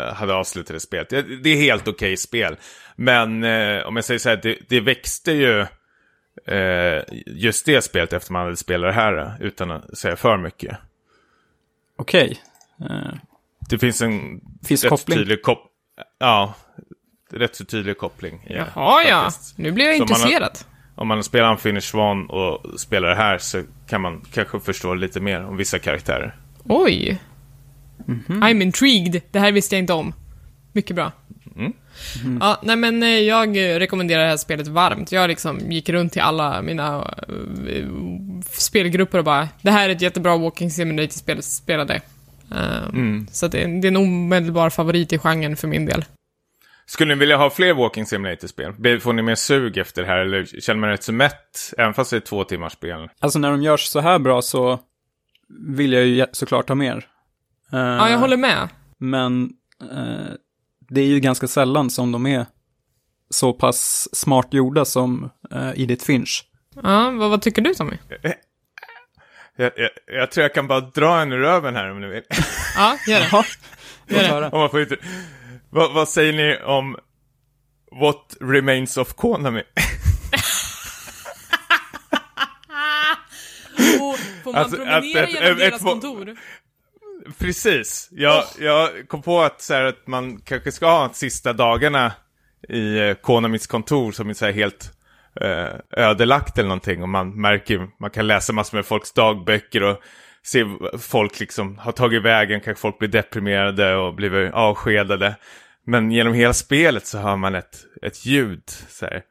[0.08, 1.08] eh, hade avslutat det spelet.
[1.10, 2.56] Det- är helt okej spel.
[2.96, 5.60] Men eh, om jag säger så här, det, det växte ju
[6.46, 10.36] eh, just det spelet efter man hade spelat det här, eh, utan att säga för
[10.36, 10.76] mycket.
[11.98, 12.38] Okej.
[12.80, 13.14] Eh,
[13.70, 15.18] Det finns en Finns rätt koppling?
[15.18, 15.58] tydlig kop
[16.18, 16.54] Ja,
[17.32, 18.44] rätt så tydlig koppling.
[18.48, 18.54] det.
[18.74, 19.30] Jaha, ja.
[19.56, 20.58] Nu blir jag Så man har- intresserad.
[20.96, 25.20] Om man spelar Unfinished One och spelar det här så kan man kanske förstå lite
[25.20, 26.36] mer om vissa karaktärer.
[26.68, 27.18] Oj.
[28.06, 28.42] Mhm.
[28.42, 29.22] I'm intrigued.
[29.30, 30.14] Det här visste jag inte om.
[30.72, 31.12] Mycket bra.
[31.56, 31.72] Mm.
[32.40, 35.12] Ja, nej men eh, jag rekommenderar det här spelet varmt.
[35.12, 37.14] Jag liksom gick runt till alla mina
[37.68, 37.86] eh,
[38.50, 42.00] spelgrupper och bara Det här är ett jättebra Walking Simulator-spel, spela det.
[42.52, 43.26] Eh, Mm.
[43.30, 46.04] Så att det, är, det är en omedelbar favorit i genren för min del.
[46.86, 49.00] Skulle ni vilja ha fler Walking Simulator-spel?
[49.00, 51.72] Får ni mer sug efter det här eller känner man rätt så mätt?
[51.78, 53.08] Även fast det är två timmars spel.
[53.20, 54.78] Alltså när de görs så här bra så
[55.48, 56.96] vill jag ju såklart ha mer.
[57.72, 58.68] Eh, Ja, jag håller med.
[58.98, 59.50] Men
[59.92, 60.32] eh,
[60.88, 62.46] det är ju ganska sällan som de är
[63.30, 66.44] så pass smart gjorda som eh, Edith Finch.
[66.82, 67.96] Ja, vad, vad tycker du Tommy?
[69.56, 72.22] Jag, jag, jag tror jag kan bara dra en ur röven här om ni vill.
[72.76, 73.28] Ja, gör det.
[73.32, 73.44] Ja,
[74.22, 74.48] Gör det.
[74.50, 74.96] om man får inte...
[75.70, 76.96] vad, vad säger ni om
[78.00, 79.62] What Remains of Konami?
[84.00, 86.36] Och får man Alltså, promenera att genom ett- deras ett- kontor?
[87.38, 88.08] Precis.
[88.12, 92.12] Jag, jag kom på att, så här, att man kanske ska ha de sista dagarna
[92.68, 94.90] i eh, Konamis kontor som är så här helt
[95.40, 95.68] eh,
[96.04, 97.02] ödelagt eller någonting.
[97.02, 100.00] Och man märker, man kan läsa massor med folks dagböcker och
[100.42, 100.64] se
[100.98, 105.36] folk liksom har tagit vägen, kanske folk blir deprimerade och blivit avskedade.
[105.86, 108.62] Men genom hela spelet så hör man ett, ett ljud.
[108.88, 109.22] Så här.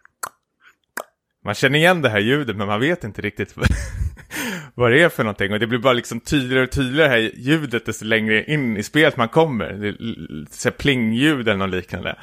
[1.45, 3.55] Man känner igen det här ljudet men man vet inte riktigt
[4.75, 5.53] vad det är för någonting.
[5.53, 9.17] Och det blir bara liksom tydligare och tydligare här ljudet desto längre in i spelet
[9.17, 9.73] man kommer.
[9.73, 12.15] Det är plingljud eller något liknande.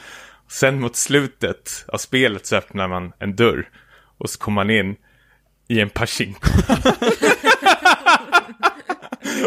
[0.48, 3.68] Sen mot slutet av spelet så öppnar man en dörr.
[4.18, 4.96] Och så kommer man in
[5.68, 6.48] i en Pachinko.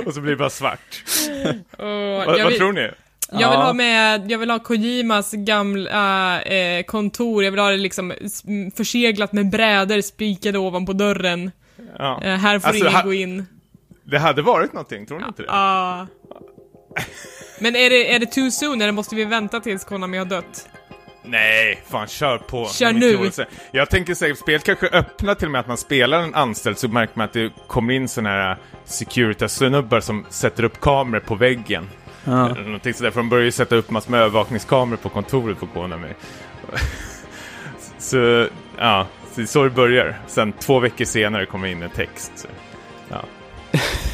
[0.06, 1.04] och så blir det bara svart.
[1.78, 1.86] Och
[2.28, 2.92] Vad, vad tror ni?
[3.32, 3.66] Jag vill Ja.
[3.66, 8.14] ha med, jag vill ha Kojimas gamla eh, kontor, jag vill ha det liksom
[8.78, 11.52] förseglat med brädor spikade ovanpå dörren.
[11.98, 12.22] Ja.
[12.24, 13.46] Eh, här får Alltså, ingen gå in.
[14.04, 15.48] Det hade varit någonting, tror ni inte det?
[15.52, 16.08] Ah.
[17.60, 20.68] Men är det, är det too soon eller måste vi vänta tills Konami har dött?
[21.26, 22.68] Nej, fan kör på.
[22.68, 23.32] Kör nu.
[23.72, 26.88] Jag tänker säga, spelet kanske öppnar till och med att man spelar en anställd så
[26.88, 31.90] märker man att det kommer in sådana här Securitas-snubbar som sätter upp kameror på väggen.
[32.24, 32.48] Ja.
[32.48, 36.08] Någonting sådär, för de börjar ju sätta upp massor med övervakningskameror på kontoret på Konami.
[37.98, 38.48] så,
[38.78, 40.20] ja, så det är så det börjar.
[40.28, 42.32] Sen två veckor senare kommer in en text.
[42.36, 42.48] Så,
[43.10, 43.24] ja,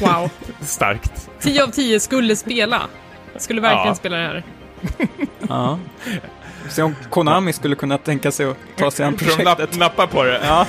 [0.00, 0.30] Wow.
[0.60, 1.30] starkt.
[1.40, 2.82] 10 av 10 skulle spela.
[3.36, 3.94] Skulle verkligen Ja.
[3.94, 4.42] spela det här.
[5.48, 5.78] ja.
[6.68, 9.78] Se om Konami skulle kunna tänka sig att ta sig an För de napp, projektet.
[9.78, 10.40] nappar på det.
[10.44, 10.66] Ja.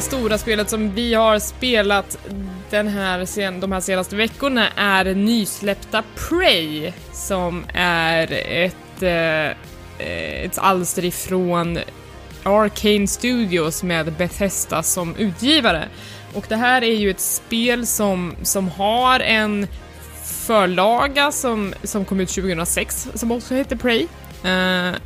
[0.00, 2.18] Andra stora spelet som vi har spelat
[2.70, 9.46] den här sen, de här senaste veckorna är nysläppta Prey, som är ett, eh,
[10.06, 11.78] eh, ett alster ifrån
[12.42, 15.88] Arcane Studios med Bethesda som utgivare.
[16.34, 19.66] Och det här är ju ett spel som, som har en
[20.24, 24.06] förlaga som, som kom ut 2006 som också heter Prey.
[24.44, 24.96] Uh,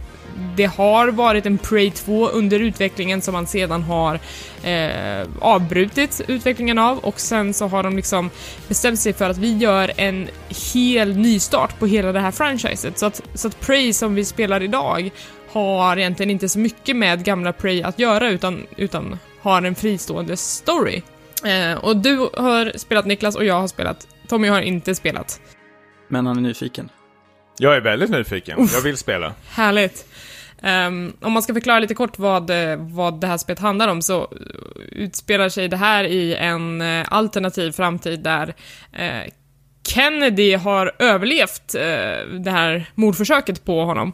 [0.56, 4.20] det har varit en Prey 2 under utvecklingen som man sedan har
[4.62, 8.30] eh, avbrutit utvecklingen av och sen så har de liksom
[8.68, 10.28] bestämt sig för att vi gör en
[10.74, 12.98] hel nystart på hela det här franchiset.
[12.98, 15.10] Så att, så att Prey som vi spelar idag
[15.52, 20.36] har egentligen inte så mycket med gamla Prey att göra utan, utan har en fristående
[20.36, 21.02] story.
[21.44, 24.08] Eh, och du har spelat Niklas och jag har spelat.
[24.28, 25.40] Tommy har inte spelat.
[26.08, 26.88] Men han är nyfiken.
[27.58, 28.58] Jag är väldigt nyfiken.
[28.58, 29.34] Uff, jag vill spela.
[29.48, 30.06] Härligt.
[30.62, 34.02] Um, om man ska förklara lite kort vad, eh, vad det här spelet handlar om
[34.02, 34.28] så eh,
[34.90, 39.32] utspelar sig det här i en eh, alternativ framtid där uh,
[39.88, 44.12] Kennedy har överlevt eh, det här mordförsöket på honom.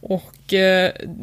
[0.00, 0.32] Och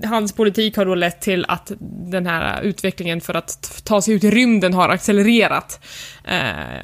[0.06, 1.72] hans politik har då lett till att
[2.10, 5.80] den här utvecklingen för att ta sig ut i rymden har accelererat.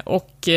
[0.04, 0.48] och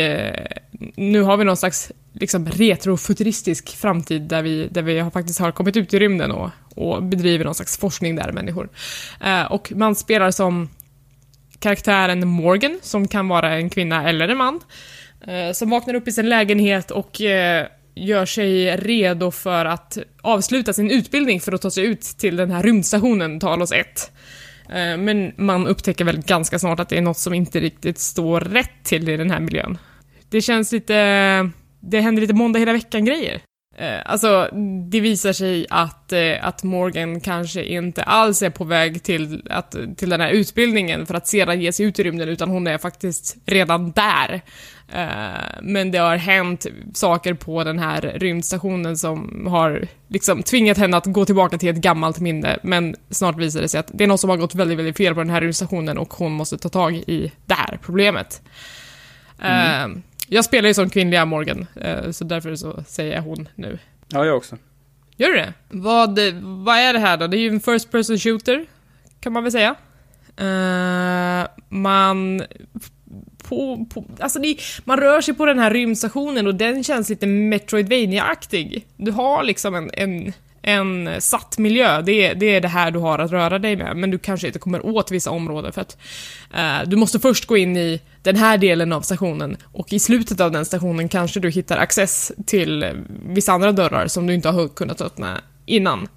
[0.96, 5.52] nu har vi någon slags liksom retrofuturistisk framtid där vi, där vi har, faktiskt har
[5.52, 8.68] kommit ut i rymden och, och bedriver någon slags forskning där, människor.
[9.20, 10.68] Eh, och man spelar som
[11.58, 14.60] karaktären Morgan, som kan vara en kvinna eller en man,
[15.26, 20.72] eh, som vaknar upp i sin lägenhet och eh, gör sig redo för att avsluta
[20.72, 24.12] sin utbildning för att ta sig ut till den här rymdstationen Talos 1.
[24.68, 28.40] Eh, men man upptäcker väl ganska snart att det är något som inte riktigt står
[28.40, 29.78] rätt till i den här miljön.
[30.28, 31.50] Det känns lite
[31.80, 33.40] det händer lite måndag hela veckan-grejer.
[33.76, 34.48] Eh, alltså,
[34.90, 39.76] det visar sig att, eh, att Morgan kanske inte alls är på väg till, att,
[39.96, 42.78] till den här utbildningen för att sedan ge sig ut i rymden, utan hon är
[42.78, 44.40] faktiskt redan där.
[44.92, 50.96] Eh, men det har hänt saker på den här rymdstationen som har liksom tvingat henne
[50.96, 54.08] att gå tillbaka till ett gammalt minne, men snart visar det sig att det är
[54.08, 56.68] något som har gått väldigt, väldigt fel på den här rymdstationen och hon måste ta
[56.68, 58.42] tag i det här problemet.
[59.42, 60.02] Mm.
[60.32, 63.78] Jag spelar ju som kvinnliga Morgan, eh, så därför så säger jag hon nu.
[64.08, 64.56] Ja, jag också.
[65.16, 65.52] Gör du det?
[65.68, 66.18] Vad,
[66.64, 67.26] vad är det här då?
[67.26, 68.66] Det är ju en First Person Shooter,
[69.20, 69.74] kan man väl säga.
[70.40, 72.42] Uh, man...
[73.48, 77.26] På, på, alltså det, man rör sig på den här rymdstationen och den känns lite
[77.26, 78.86] Metroidvania-aktig.
[78.96, 80.32] Du har liksom en, en
[80.62, 83.96] en satt miljö, det är, det är det här du har att röra dig med,
[83.96, 85.98] men du kanske inte kommer åt vissa områden för att
[86.54, 90.40] eh, du måste först gå in i den här delen av stationen och i slutet
[90.40, 92.92] av den stationen kanske du hittar access till eh,
[93.26, 96.08] vissa andra dörrar som du inte har kunnat öppna innan.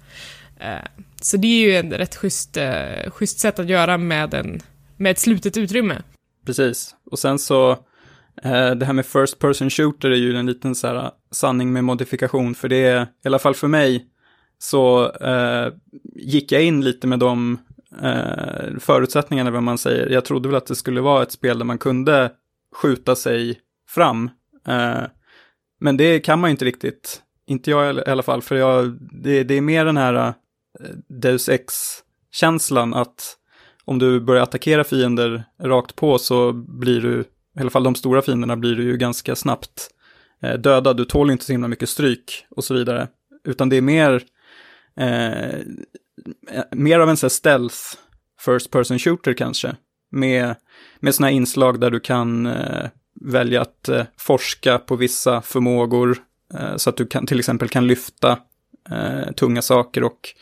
[0.60, 0.88] Eh,
[1.22, 4.60] så det är ju ett rätt schysst, eh, schysst sätt att göra med, en,
[4.96, 6.02] med ett slutet utrymme.
[6.46, 7.70] Precis, och sen så
[8.42, 11.84] eh, det här med first person shooter är ju en liten så här sanning med
[11.84, 14.06] modifikation, för det är, i alla fall för mig,
[14.58, 15.72] så eh,
[16.14, 17.58] gick jag in lite med de
[18.02, 20.08] eh, förutsättningarna, vad man säger.
[20.10, 22.30] Jag trodde väl att det skulle vara ett spel där man kunde
[22.74, 24.30] skjuta sig fram.
[24.68, 25.02] Eh,
[25.80, 27.22] men det kan man ju inte riktigt.
[27.46, 30.32] Inte jag i alla fall, för jag, det, det är mer den här eh,
[31.08, 33.36] Deus Ex-känslan att
[33.84, 37.20] om du börjar attackera fiender rakt på så blir du,
[37.56, 39.90] i alla fall de stora fienderna blir du ju ganska snabbt
[40.42, 40.92] eh, döda.
[40.92, 43.08] Du tål inte så himla mycket stryk och så vidare.
[43.44, 44.22] Utan det är mer
[45.00, 45.60] eh,
[46.70, 47.76] mer av en sån här stealth
[48.40, 49.76] first person shooter kanske.
[50.10, 50.54] Med,
[51.00, 52.88] med sådana inslag där du kan eh,
[53.20, 56.18] välja att eh, forska på vissa förmågor.
[56.54, 58.38] Eh, så att du kan, till exempel kan lyfta
[58.90, 60.34] eh, tunga saker och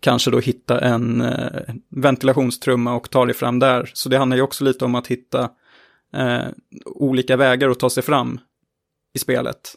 [0.00, 3.90] kanske då hitta en eh, ventilationstrumma och ta dig fram där.
[3.94, 5.50] Så det handlar ju också lite om att hitta
[6.14, 6.46] eh,
[6.84, 8.40] olika vägar att ta sig fram
[9.14, 9.74] i spelet.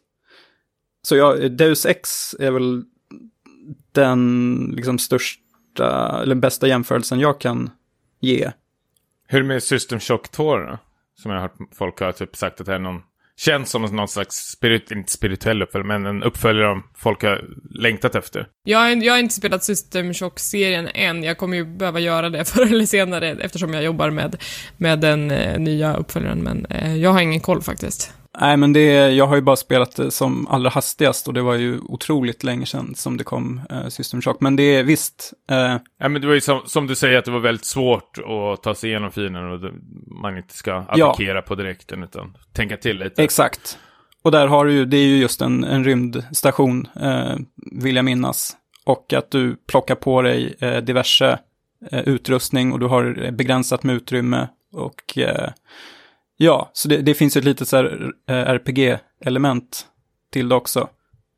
[1.04, 2.84] Så ja, Deus Ex är väl
[3.92, 7.70] den liksom största, eller bästa jämförelsen jag kan
[8.20, 8.52] ge.
[9.28, 10.78] Hur med System Shock 2 då?
[11.16, 13.02] Som jag har hört folk har typ sagt att det är någon,
[13.38, 18.16] känns som någon slags, spirit, inte spirituell uppföljare, men en uppföljare om folk har längtat
[18.16, 18.48] efter.
[18.64, 22.46] Jag har, jag har inte spelat System Shock-serien än, jag kommer ju behöva göra det
[22.50, 24.44] förr eller senare eftersom jag jobbar med,
[24.78, 28.14] med den eh, nya uppföljaren, men eh, jag har ingen koll faktiskt.
[28.40, 31.56] Nej, men det, jag har ju bara spelat det som allra hastigast och det var
[31.56, 34.42] ju otroligt länge sedan som det kom eh, System Shock.
[34.42, 35.34] Men det är visst...
[35.50, 38.18] Eh, ja, men det var ju som, som, du säger att det var väldigt svårt
[38.18, 39.72] att ta sig igenom fienden och det,
[40.22, 41.42] man inte ska attackera ja.
[41.42, 43.24] på direkten utan tänka till lite.
[43.24, 43.78] Exakt.
[44.24, 47.36] Och där har du ju, det är ju just en, en rymdstation, eh,
[47.72, 48.58] vill jag minnas.
[48.86, 51.40] Och att du plockar på dig eh, diverse
[51.92, 54.48] eh, utrustning och du har begränsat med utrymme.
[54.74, 55.50] Och eh,
[56.42, 59.86] ja, så det, det finns ju ett litet så här eh, RPG-element
[60.32, 60.90] till det också.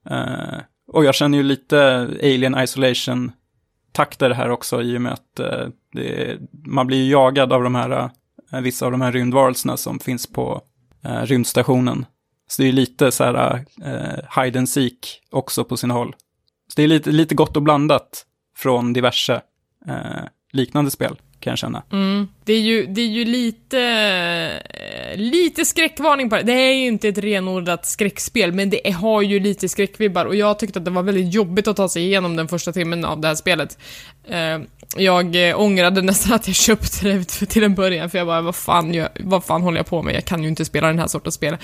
[0.10, 5.68] Eh, och jag känner ju lite Alien Isolation-takter här också i och med att eh,
[5.93, 8.10] det, man blir jagad av de här,
[8.51, 10.62] eh, vissa av de här rymdvarelserna som finns på
[11.04, 12.06] eh, rymdstationen.
[12.47, 16.16] Så det är lite så här eh, hide and seek också på sina håll.
[16.68, 18.26] Så det är lite, lite gott och blandat
[18.56, 19.41] från diverse
[19.88, 21.84] eh, liknande spel kan jag känna.
[21.91, 22.28] Mm.
[22.44, 23.80] Det är ju, det är ju lite,
[25.12, 26.44] eh, lite skräckvarning på det.
[26.44, 30.60] Det är ju inte ett renodlat skräckspel, men det har ju lite skräckvibbar och jag
[30.60, 33.28] tyckte att det var väldigt jobbigt att ta sig igenom den första timmen av det
[33.28, 33.78] här spelet.
[34.28, 34.60] Eh,
[34.98, 38.56] jag eh, ångrade nästan att jag köpte det till en början, för jag bara, vad
[38.56, 40.16] fan, jag, vad fan håller jag på med?
[40.16, 41.58] Jag kan ju inte spela den här sortens spel.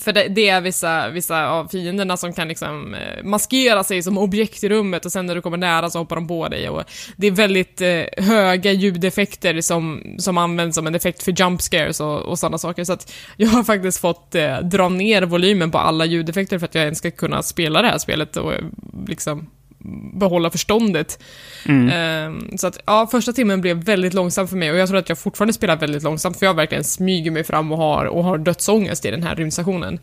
[0.00, 4.18] För det, det, är vissa, vissa av fienderna som kan liksom eh, maskera sig som
[4.18, 6.82] objekt i rummet och sen när du kommer nära så hoppar de på dig och
[7.16, 12.00] det är väldigt eh, höga ljudeffekter som, som används som en effekt för jump scares
[12.00, 12.84] och, och sådana saker.
[12.84, 16.74] Så att jag har faktiskt fått eh, dra ner volymen på alla ljudeffekter för att
[16.74, 18.64] jag ens ska kunna spela det här spelet och eh,
[19.06, 19.50] liksom
[20.12, 21.22] behålla förståndet.
[21.68, 22.28] Mm.
[22.28, 25.08] Um, så att, ja, första timmen blev väldigt långsam för mig och jag tror att
[25.08, 28.38] jag fortfarande spelar väldigt långsamt för jag verkligen smyger mig fram och har, och har
[28.38, 29.98] dödsångest i den här rymdstationen.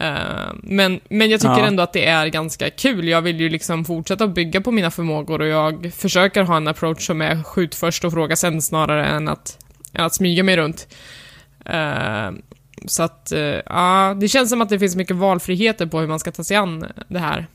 [0.00, 1.66] Uh, men, men jag tycker ja.
[1.66, 3.08] ändå att det är ganska kul.
[3.08, 7.06] Jag vill ju liksom fortsätta bygga på mina förmågor och jag försöker ha en approach
[7.06, 9.58] som är skjut först och fråga sen snarare än att,
[9.92, 10.88] än att smyga mig runt.
[11.70, 12.38] Uh,
[12.86, 16.18] så att, uh, ja, det känns som att det finns mycket valfriheter på hur man
[16.18, 17.46] ska ta sig an det här.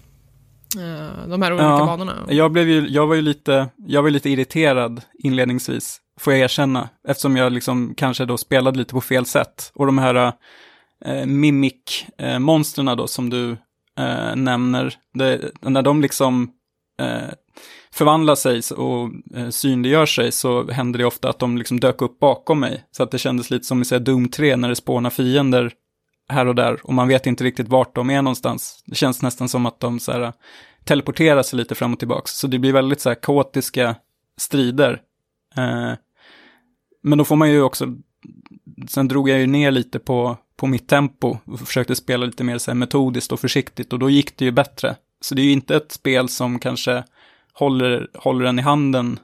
[0.76, 2.26] Eh, de här olika ja, banorna.
[2.30, 6.89] Jag, blev ju, jag var ju lite, jag var lite irriterad inledningsvis, får jag erkänna,
[7.07, 9.72] eftersom jag liksom kanske då spelade lite på fel sätt.
[9.76, 10.34] Och de här
[11.05, 13.51] äh, mimic-monstren äh, då som du
[13.97, 16.51] äh, nämner, det, när de liksom
[16.99, 17.34] äh,
[17.91, 22.20] förvandlar sig och äh, synliggör sig så händer det ofta att de liksom dök upp
[22.20, 22.84] bakom mig.
[22.91, 25.72] Så att det kändes lite som i Doom 3 när det spånar fiender
[26.30, 28.84] här och där och man vet inte riktigt vart de är någonstans.
[28.86, 30.34] Det känns nästan som att de så här,
[30.84, 32.28] teleporterar sig lite fram och tillbaka.
[32.28, 33.95] Så det blir väldigt så här kaotiska
[34.38, 35.01] strider.
[35.57, 35.93] Eh,
[37.03, 37.95] men då får man ju också,
[38.89, 42.57] sen drog jag ju ner lite på, på mitt tempo och försökte spela lite mer
[42.57, 44.95] så här metodiskt och försiktigt och då gick det ju bättre.
[45.21, 47.03] Så det är ju inte ett spel som kanske
[47.53, 49.19] håller, håller en i handen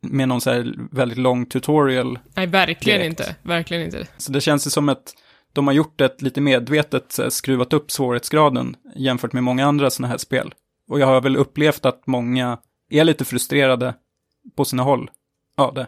[0.00, 2.18] med någon så här väldigt lång tutorial.
[2.34, 3.20] Nej, verkligen direkt.
[3.20, 3.36] inte.
[3.42, 4.06] Verkligen inte.
[4.16, 5.14] Så det känns ju som ett
[5.54, 10.10] de har gjort ett lite medvetet, eh, skruvat upp svårighetsgraden jämfört med många andra sådana
[10.10, 10.54] här spel.
[10.88, 12.58] Och jag har väl upplevt att många
[12.90, 13.94] är lite frustrerade
[14.56, 15.10] på sina håll
[15.56, 15.86] av det.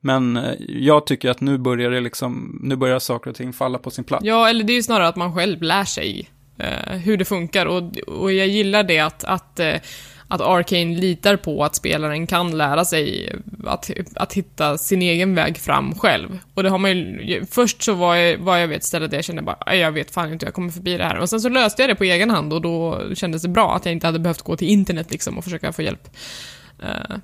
[0.00, 3.78] Men eh, jag tycker att nu börjar det liksom, nu börjar saker och ting falla
[3.78, 4.24] på sin plats.
[4.24, 7.66] Ja, eller det är ju snarare att man själv lär sig eh, hur det funkar
[7.66, 9.74] och, och jag gillar det att, att eh,
[10.28, 13.32] att Arcane litar på att spelaren kan lära sig
[13.66, 16.38] att, att hitta sin egen väg fram själv.
[16.54, 19.16] Och det har man ju, först så var jag, var jag vid ett ställe där
[19.16, 21.18] jag kände bara, jag vet fan inte hur jag kommer förbi det här.
[21.18, 23.84] Och sen så löste jag det på egen hand och då kändes det bra att
[23.84, 26.08] jag inte hade behövt gå till internet liksom och försöka få hjälp.
[26.82, 27.16] Uh,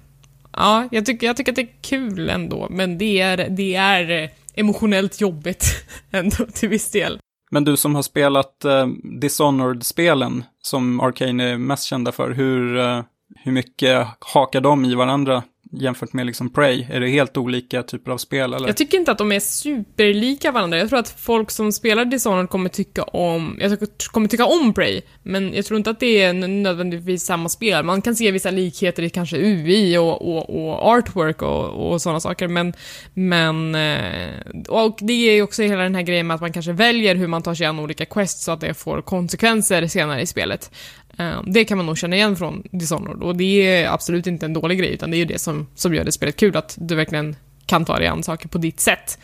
[0.52, 4.30] ja, jag tycker, jag tycker att det är kul ändå, men det är, det är
[4.54, 5.64] emotionellt jobbigt
[6.10, 7.18] ändå till viss del.
[7.50, 8.86] Men du som har spelat eh,
[9.20, 13.02] Dishonored-spelen, som Arcane är mest kända för, hur, eh,
[13.36, 15.42] hur mycket hakar de i varandra?
[15.80, 16.86] Jämfört med liksom Prey?
[16.90, 18.68] Är det helt olika typer av spel eller?
[18.68, 20.78] Jag tycker inte att de är superlika varandra.
[20.78, 23.78] Jag tror att folk som spelar Dishonored kommer tycka om, jag
[24.12, 27.84] kommer tycka om Prey, men jag tror inte att det är nödvändigtvis samma spel.
[27.84, 32.20] Man kan se vissa likheter i kanske UI och, och, och artwork och, och sådana
[32.20, 32.72] saker, men,
[33.14, 34.34] men eh,
[34.68, 37.26] och det är ju också hela den här grejen med att man kanske väljer hur
[37.26, 40.70] man tar sig an olika quests så att det får konsekvenser senare i spelet.
[41.18, 44.52] Eh, det kan man nog känna igen från Dishonored och det är absolut inte en
[44.52, 46.94] dålig grej utan det är ju det som, som gör det spelet kul, att du
[46.94, 47.36] verkligen
[47.66, 49.18] kan ta dig an saker på ditt sätt.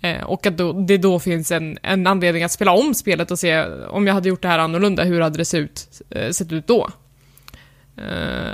[0.00, 3.38] Eh, och att då, det då finns en, en anledning att spela om spelet och
[3.38, 6.52] se om jag hade gjort det här annorlunda, hur hade det sett ut, eh, sett
[6.52, 6.90] ut då?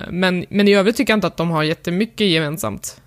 [0.09, 3.01] Men, men i övrigt tycker jag inte att de har jättemycket gemensamt.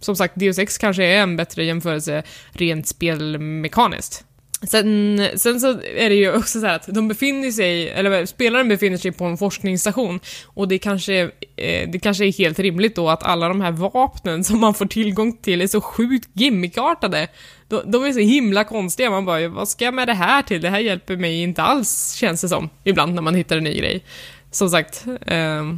[0.00, 4.24] Som sagt, Deus Ex kanske är en bättre jämförelse rent spelmekaniskt.
[4.66, 8.96] Sen, sen så är det ju också så att de befinner sig, eller spelaren befinner
[8.96, 11.22] sig på en forskningsstation och det kanske,
[11.56, 14.86] eh, det kanske är helt rimligt då att alla de här vapnen som man får
[14.86, 17.28] tillgång till är så sjukt gimmickartade.
[17.68, 20.60] De, de är så himla konstiga, man bara vad ska jag med det här till?
[20.60, 23.74] Det här hjälper mig inte alls, känns det som, ibland när man hittar en ny
[23.74, 24.04] grej.
[24.50, 25.72] Som sagt, eh,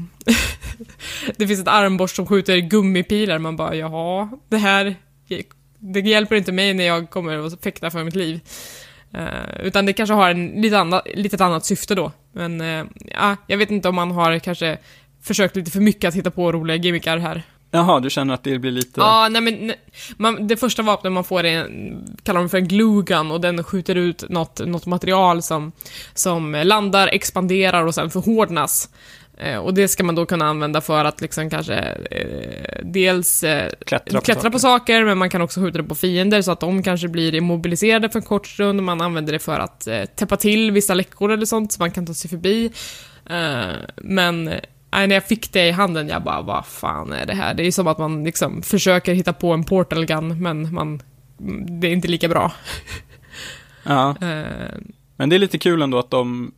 [1.36, 4.96] det finns ett armborst som skjuter gummipilar, man bara jaha, det här
[5.92, 8.40] det hjälper inte mig när jag kommer att fäkta för mitt liv.
[9.14, 12.12] Eh, utan det kanske har en lite anna, litet annat syfte då.
[12.32, 14.78] Men uh, ja, jag vet inte om man har kanske
[15.22, 17.42] försökt lite för mycket att hitta på roliga gimmickar här.
[17.74, 19.00] Jaha, du känner att det blir lite...
[19.00, 19.80] Ja, nej men nej,
[20.16, 21.66] man, det första vapnet man får är,
[22.22, 25.72] kallar de för en glue gun och den skjuter ut något, något material som,
[26.14, 28.88] som landar, expanderar och sen förhårdnas.
[29.38, 31.74] Eh, och det ska man då kunna använda för att liksom kanske
[32.10, 34.50] eh, dels eh, Klättra på klättra saker.
[34.50, 37.34] på saker, men man kan också skjuta det på fiender så att de kanske blir
[37.34, 38.82] immobiliserade för en kort stund.
[38.82, 42.06] Man använder det för att eh, täppa till vissa läckor eller sånt så man kan
[42.06, 42.72] ta sig förbi.
[43.30, 44.50] Eh, men
[44.94, 47.54] nej, när jag fick det i handen, jag bara, vad fan är det här?
[47.54, 51.02] Det är som att man liksom försöker hitta på en portal gun, men man,
[51.80, 52.52] det är inte lika bra.
[53.86, 54.78] Ja, Eh,
[55.16, 56.52] men det är lite kul ändå att de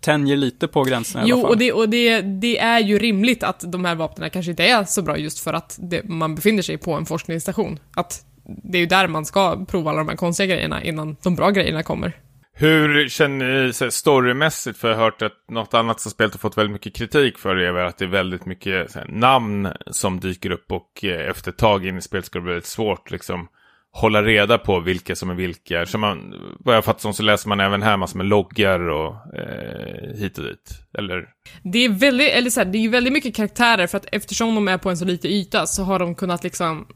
[0.00, 1.50] tänjer lite på gränserna i Jo, alla fall.
[1.50, 4.84] och, det, och det, det är ju rimligt att de här vapnen kanske inte är
[4.84, 7.78] så bra just för att det, man befinner sig på en forskningsstation.
[7.94, 11.34] Att det är ju där man ska prova alla de här konstiga grejerna innan de
[11.36, 12.12] bra grejerna kommer.
[12.54, 14.78] Hur känner ni storymässigt?
[14.78, 17.56] För jag har hört att något annat som spelet har fått väldigt mycket kritik för
[17.56, 21.30] är väl att det är väldigt mycket så här, namn som dyker upp och eh,
[21.30, 23.48] efter ett tag in i spelet ska det bli väldigt svårt liksom
[23.92, 25.86] hålla reda på vilka som är vilka.
[25.86, 29.14] Så man, vad jag fattar som så läser man även här massor med loggar och
[29.38, 30.80] eh, hit och dit.
[30.98, 31.28] Eller?
[31.62, 34.68] Det är väldigt, eller så här, det är väldigt mycket karaktärer för att eftersom de
[34.68, 36.86] är på en så liten yta så har de kunnat liksom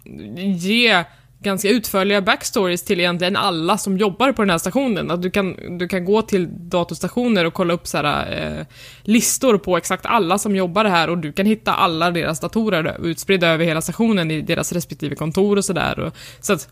[0.58, 1.04] ge
[1.46, 5.10] ganska utförliga backstories till egentligen alla som jobbar på den här stationen.
[5.10, 8.66] Att du kan, du kan gå till datorstationer och kolla upp så här, eh,
[9.02, 13.48] listor på exakt alla som jobbar här och du kan hitta alla deras datorer utspridda
[13.48, 16.12] över hela stationen i deras respektive kontor och sådär.
[16.40, 16.68] Så att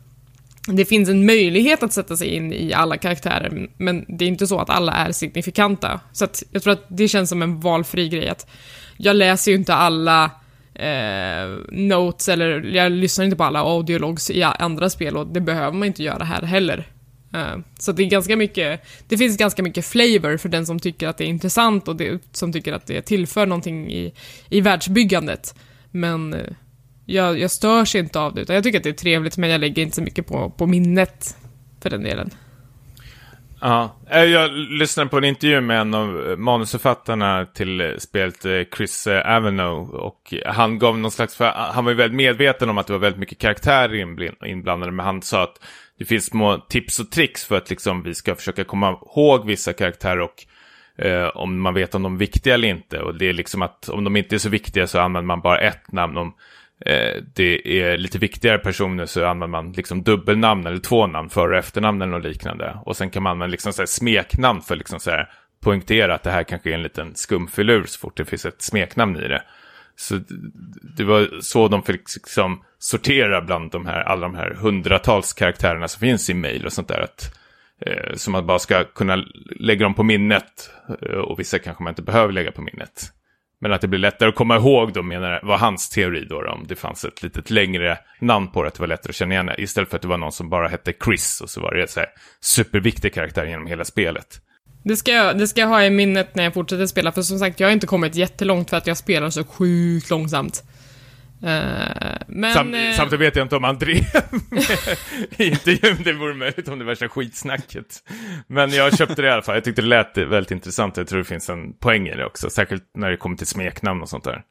[0.66, 4.46] det finns en möjlighet att sätta sig in i alla karaktärer, men det är inte
[4.46, 6.00] så att alla är signifikanta.
[6.12, 8.46] Så att jag tror att det känns som en valfri grej att
[8.96, 10.30] jag läser ju inte alla
[10.74, 15.72] eh, notes eller jag lyssnar inte på alla audiologs i andra spel och det behöver
[15.72, 16.86] man inte göra här heller.
[17.34, 21.08] Eh, så det är ganska mycket, det finns ganska mycket flavor för den som tycker
[21.08, 24.14] att det är intressant och det, som tycker att det tillför någonting i,
[24.48, 25.54] i världsbyggandet.
[25.90, 26.52] Men eh,
[27.06, 29.60] jag, jag störs inte av det, utan jag tycker att det är trevligt, men jag
[29.60, 31.36] lägger inte så mycket på, på minnet
[31.80, 32.30] för den delen.
[33.60, 38.60] Ja, eh, jag lyssnade på en intervju med en av manusförfattarna till eh, spelet, eh,
[38.76, 39.94] Chris Avenow.
[39.94, 43.00] Och han gav någon slags, för han var ju väldigt medveten om att det var
[43.00, 45.60] väldigt mycket karaktärer inblandade, men han sa att
[45.98, 49.72] det finns små tips och tricks för att liksom vi ska försöka komma ihåg vissa
[49.72, 50.44] karaktärer och
[51.04, 53.00] eh, om man vet om de är viktiga eller inte.
[53.00, 55.60] Och det är liksom att om de inte är så viktiga så använder man bara
[55.60, 56.16] ett namn.
[56.16, 56.34] Om
[56.80, 61.52] eh, det är lite viktigare personer så använder man liksom dubbelnamn eller två namn, för
[61.52, 62.78] och efternamn eller något liknande.
[62.84, 65.28] Och sen kan man använda liksom så här smeknamn för liksom så här
[65.60, 69.16] poängtera att det här kanske är en liten skumfilur så fort det finns ett smeknamn
[69.16, 69.42] i det.
[69.96, 70.20] Så
[70.96, 75.88] det var så de fick liksom sortera bland de här, alla de här hundratals karaktärerna
[75.88, 77.00] som finns i mail och sånt där.
[77.00, 77.38] Att,
[77.80, 79.24] eh, så man bara ska kunna
[79.60, 80.70] lägga dem på minnet
[81.02, 83.12] eh, och vissa kanske man inte behöver lägga på minnet.
[83.64, 86.48] Men att det blir lättare att komma ihåg då menar jag, var hans teori då,
[86.48, 89.34] om det fanns ett litet längre namn på det, att det var lättare att känna
[89.34, 89.54] igen det.
[89.58, 92.00] Istället för att det var någon som bara hette Chris och så var det så
[92.00, 92.08] här
[92.40, 94.40] superviktig karaktär genom hela spelet.
[94.82, 97.38] Det ska, jag, det ska jag ha i minnet när jag fortsätter spela, för som
[97.38, 100.62] sagt, jag har inte kommit jättelångt för att jag spelar så sjukt långsamt.
[101.44, 102.52] Eh, men...
[102.52, 104.04] Sam, eh, Samtidigt vet jag inte om han drev
[104.50, 104.62] med
[105.36, 108.02] i intervjun, det vore möjligt om det värsta skitsnacket.
[108.46, 111.18] Men jag köpte det i alla fall, jag tyckte det lät väldigt intressant, jag tror
[111.18, 114.24] det finns en poäng i det också, särskilt när det kommer till smeknamn och sånt
[114.24, 114.42] där.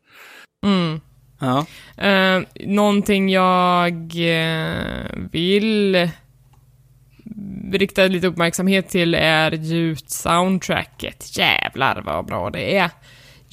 [0.66, 1.02] mm.
[1.40, 1.66] Ja.
[1.98, 6.10] Eh, någonting jag eh, vill
[7.72, 11.38] rikta lite uppmärksamhet till är ljud-soundtracket.
[11.38, 12.90] Jävlar vad bra det är.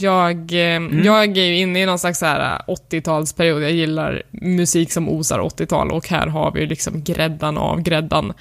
[0.00, 3.62] Jag, eh, jag är ju inne i någon slags så här 80-talsperiod.
[3.62, 8.32] Jag gillar musik som osar 80-tal och här har vi liksom gräddan av gräddan.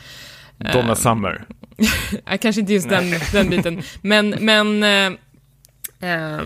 [0.74, 1.46] Donna Summer.
[2.26, 5.06] Eh, kanske inte just den, den biten, men, men eh,
[6.12, 6.42] eh,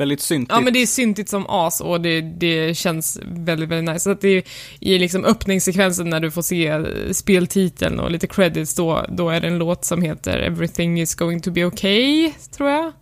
[0.00, 0.52] Väldigt syntigt.
[0.52, 4.00] Ja men det är syntigt som as och det, det känns väldigt, väldigt nice.
[4.00, 4.42] Så att det är
[4.80, 6.82] i liksom öppningssekvensen när du får se eh,
[7.12, 11.40] speltiteln och lite credits då, då är det en låt som heter Everything is going
[11.40, 12.92] to be okay, tror jag.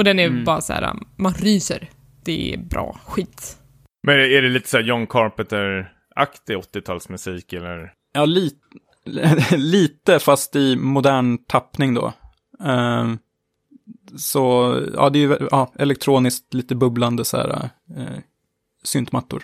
[0.00, 0.44] Och den är Mm.
[0.44, 1.88] bara så här, man ryser.
[2.24, 3.58] Det är bra skit.
[4.02, 7.92] Men är det lite så här John Carpenter-aktig 80-talsmusik eller?
[8.12, 8.50] Ja, li
[9.56, 12.12] lite, fast i modern tappning då.
[12.64, 13.18] Ehm,
[14.16, 18.18] så, ja, det är ju ja, elektroniskt, lite bubblande så här, eh,
[18.84, 19.42] syntmattor.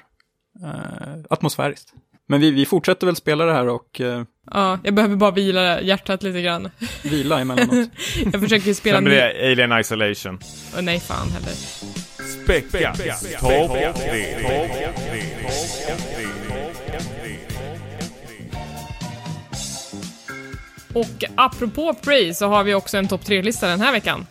[0.63, 1.93] Eh, atmosfäriskt.
[2.29, 5.81] Men vi, vi fortsätter väl spela det här och eh, Ja, jag behöver bara vila
[5.81, 6.71] hjärtat lite grann.
[7.03, 7.89] vila emellanåt.
[8.33, 10.39] Jag försöker spela Sen blir det Alien Isolation.
[10.77, 11.53] Åh, nej, fan heller.
[12.45, 12.95] Späcka.
[13.41, 13.77] Topp.
[20.93, 24.27] Och apropå Prey så har vi också en topp 3-lista den här veckan.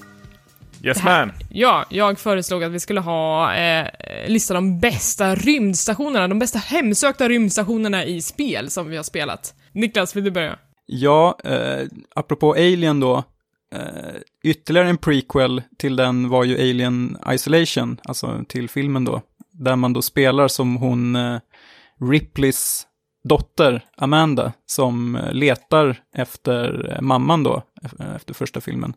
[0.84, 1.32] Yes man.
[1.50, 3.88] Ja, jag föreslog att vi skulle ha eh,
[4.28, 9.54] lista de bästa rymdstationerna, de bästa hemsökta rymdstationerna i spel som vi har spelat.
[9.72, 10.60] Niklas, vill du börja?
[10.86, 13.24] Ja, eh, apropå Alien då,
[13.76, 19.22] eh, ytterligare en prequel till den var ju Alien Isolation, alltså till filmen då,
[19.52, 21.40] där man då spelar som hon eh,
[22.02, 22.88] Ripleys
[23.24, 27.64] dotter Amanda som eh, letar efter eh, mamman då,
[28.16, 28.94] efter första filmen.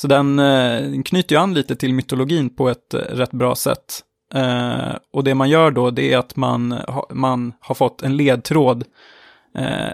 [0.00, 4.00] Så den eh, knyter ju an lite till mytologin på ett eh, rätt bra sätt.
[4.34, 8.16] Eh, och det man gör då, det är att man, ha, man har fått en
[8.16, 8.84] ledtråd
[9.54, 9.90] eh,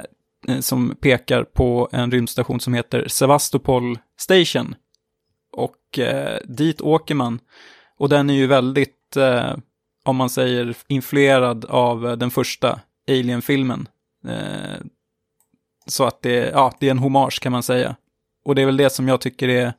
[0.48, 4.74] eh som pekar på en rymdstation som heter Sevastopol Station.
[5.52, 7.38] Och eh, dit åker man.
[7.98, 9.56] Och den är ju väldigt, eh,
[10.04, 13.88] om man säger, influerad av eh, den första Alien-filmen.
[14.28, 14.80] Eh,
[15.86, 17.96] så att det, ja, det är en hommage kan man säga.
[18.44, 19.72] Och det är väl det som jag tycker är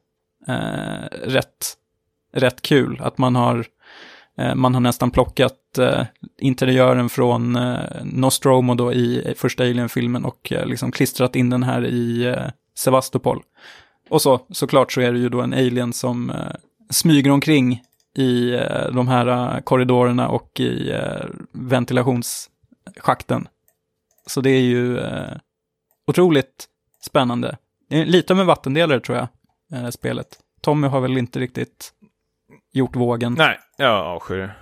[0.48, 1.78] eh, rätt,
[2.34, 3.66] rätt kul, att man har,
[4.38, 6.06] eh, man har nästan plockat eh,
[6.39, 11.86] interiören från eh, Nostromo då i första Alien-filmen och eh, liksom klistrat in den här
[11.86, 13.43] i eh, Sevastopol.
[14.10, 16.52] Och så, såklart så är det ju då en alien som eh,
[16.89, 17.82] smyger omkring
[18.18, 23.48] i eh, de här eh, korridorerna och i eh, ventilationsschakten.
[24.26, 25.38] Så det är ju eh,
[26.08, 26.68] otroligt
[27.02, 27.58] spännande.
[27.89, 29.28] Lite av en vattendelare tror jag,
[29.74, 30.28] eh, spelet.
[30.61, 31.91] Tommy har väl inte riktigt
[32.74, 33.36] gjort vågen.
[33.38, 34.55] Nej, jag avskyr det.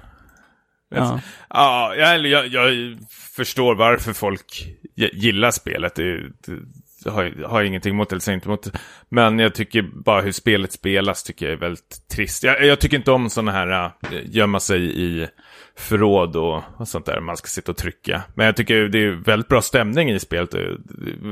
[0.89, 1.20] Ja.
[1.49, 2.97] Ja, jag, jag, jag
[3.36, 5.95] förstår varför folk gillar spelet.
[5.95, 6.60] Det, det,
[7.03, 8.72] det har, har jag ingenting emot eller säger inte emot.
[9.10, 12.43] Men jag tycker bara hur spelet spelas tycker jag är väldigt trist.
[12.43, 13.91] Jag, jag tycker inte om sådana här äh,
[14.26, 15.28] gömma sig i
[15.76, 17.20] förråd och, och sånt där.
[17.20, 18.24] Man ska sitta och trycka.
[18.36, 20.51] Men jag tycker det är väldigt bra stämning i spelet.
[20.51, 20.78] Det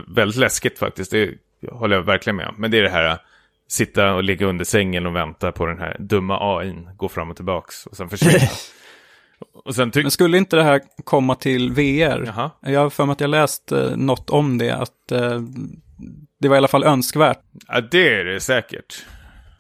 [0.07, 1.11] väldigt läskigt faktiskt.
[1.11, 1.37] Det
[1.71, 2.55] håller jag verkligen med om.
[2.57, 3.17] Men det är det här äh,
[3.73, 7.35] sitta och ligga under sängen och vänta på den här dumma AIn gå fram och
[7.35, 8.51] tillbaks och sen försvinna.
[9.65, 9.91] och sen.
[9.95, 12.23] Men skulle inte det här komma till VR?
[12.25, 12.51] Jaha.
[12.61, 15.41] Jag har för mig att jag läst eh, något om det, att eh,
[16.39, 17.39] det var i alla fall önskvärt.
[17.67, 19.05] Ja, det är det säkert.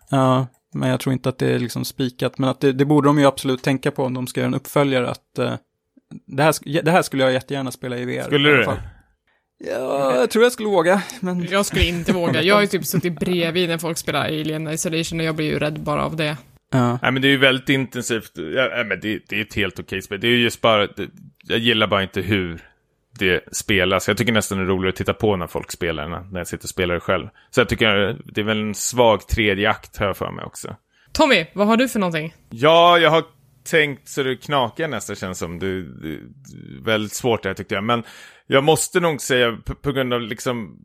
[0.09, 2.37] Ja, men jag tror inte att det är liksom spikat.
[2.37, 4.53] Men att det, det borde de ju absolut tänka på om de ska göra en
[4.53, 5.09] uppföljare.
[5.09, 5.53] Att eh,
[6.27, 8.23] det, här, det här skulle jag jättegärna spela i VR.
[8.23, 8.65] Skulle i du?
[9.71, 11.01] Ja, jag tror jag skulle våga.
[11.19, 12.41] Men Jag skulle inte våga.
[12.41, 15.59] Jag har ju typ suttit bredvid när folk spelar Alien Isolation och jag blir ju
[15.59, 16.37] rädd bara av det.
[16.71, 16.99] ja.
[17.01, 18.31] Nej, men det är ju väldigt intensivt.
[18.35, 20.19] Ja, men det, det är ett helt okej spel.
[20.19, 21.09] Det är ju just bara, det,
[21.43, 22.61] jag gillar bara inte hur
[23.19, 24.07] det spelas.
[24.07, 26.47] Jag tycker nästan det är roligare att titta på när folk spelar än när jag
[26.47, 27.27] sitter och spelar det själv.
[27.51, 30.75] Så jag tycker det är väl en svag tredje akt här för mig också.
[31.11, 32.33] Tommy, vad har du för någonting?
[32.49, 33.23] Ja, jag har
[33.63, 35.59] tänkt så det knakar nästan känns som.
[35.59, 36.29] Det, du,
[36.85, 37.83] väldigt svårt det här tyckte jag.
[37.83, 38.03] Men
[38.47, 40.77] jag måste nog säga på, på grund av liksom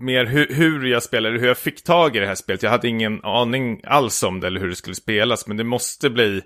[0.00, 2.62] mer hur, hur jag spelade, hur jag fick tag i det här spelet.
[2.62, 5.46] Jag hade ingen aning alls om det eller hur det skulle spelas.
[5.46, 6.42] Men det måste bli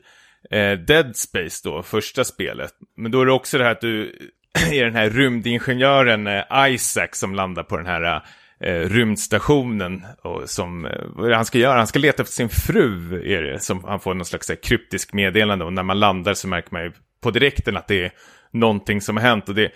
[0.51, 2.72] eh, Dead Space då, första spelet.
[2.97, 4.18] Men då är det också det här att du
[4.72, 8.22] är den här rymdingenjören eh, Isaac som landar på den här eh,
[8.65, 10.07] eh, rymdstationen.
[10.23, 11.79] Och som, eh, vad är det han ska göra?
[11.79, 13.61] Han ska leta efter sin fru, är det.
[13.61, 15.65] Som han får någon slags här, kryptisk meddelande.
[15.65, 16.93] Och när man landar så märker man ju
[17.23, 18.12] på direkten att det är
[18.51, 19.49] någonting som har hänt.
[19.49, 19.73] Och det,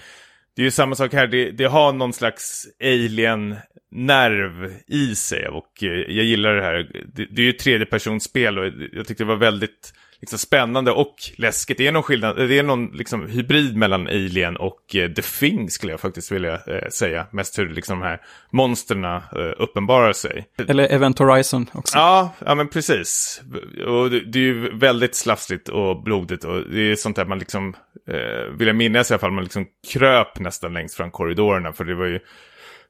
[0.56, 5.82] det är ju samma sak här, det, det har någon slags alien-nerv i sig och
[5.82, 6.90] eh, jag gillar det här.
[7.14, 11.14] Det, det är ju ett tredjepersonsspel och jag tyckte det var väldigt liksom, spännande och
[11.36, 11.78] läskigt.
[11.78, 15.70] Det är någon skillnad, det är någon liksom, hybrid mellan Alien och eh, The Thing
[15.70, 17.26] skulle jag faktiskt vilja eh, säga.
[17.30, 19.20] Mest hur liksom, de här monstren eh,
[19.58, 20.46] uppenbarar sig.
[20.68, 21.98] Eller Event Horizon också.
[21.98, 23.42] Ja, ja men precis.
[23.86, 27.38] Och det, det är ju väldigt slafsigt och blodigt och det är sånt där man
[27.38, 27.76] liksom,
[28.08, 31.84] eh, vill jag minnas i alla fall, man liksom kröp nästan längs fram korridorerna för
[31.84, 32.20] det var ju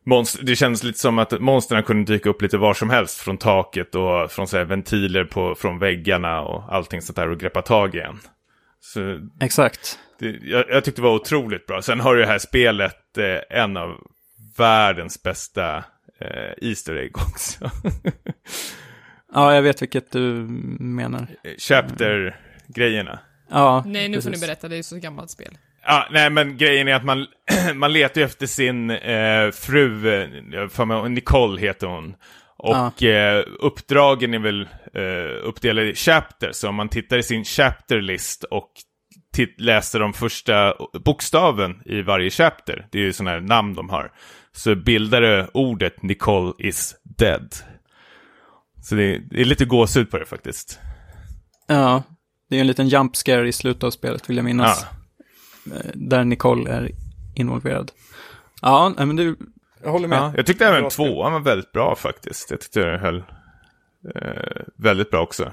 [0.06, 3.38] monster, det kändes lite som att monstren kunde dyka upp lite var som helst från
[3.38, 7.62] taket och från så här ventiler på, från väggarna och allting sånt där och greppa
[7.62, 8.18] tag i en.
[8.80, 9.98] Så Exakt.
[10.18, 11.82] det, jag, jag tyckte det var otroligt bra.
[11.82, 13.94] Sen har ju det här spelet eh, en av
[14.56, 15.76] världens bästa
[16.20, 17.70] eh, Easter egg också.
[19.32, 20.20] Ja, jag vet vilket du
[20.80, 21.26] menar.
[21.58, 23.18] Chapter-grejerna.
[23.50, 24.46] Ja, Nej, nu får ni precis.
[24.46, 25.58] berätta, det är ju så gammalt spel.
[25.84, 27.26] Ja, nej men grejen är att man,
[27.74, 30.08] man letar ju efter sin eh, fru,
[30.54, 32.14] eh, får mig- Nicole heter hon.
[32.58, 34.60] Och eh, uppdragen är väl
[34.94, 38.70] eh, uppdelade i chapter, så om man tittar i sin chapter list och
[39.58, 40.74] läser de första
[41.04, 44.12] bokstaven i varje chapter, det är ju sådana här namn de har,
[44.52, 47.54] så bildar det ordet Nicole is dead.
[48.82, 50.80] Så det är, det är lite gåshud på det faktiskt.
[51.66, 52.02] Ja,
[52.50, 54.86] det är en liten jump scare i slutet av spelet vill jag minnas.
[54.90, 54.97] Ja.
[55.72, 56.90] Eh, Där Nicole är
[57.34, 57.92] involverad.
[58.62, 59.36] Ja, men du,
[59.82, 60.18] jag håller med.
[60.18, 62.50] Ja, jag tyckte även tvåan var väldigt bra faktiskt.
[62.50, 63.22] Jag tyckte det höll,
[64.14, 65.52] eh, väldigt bra också.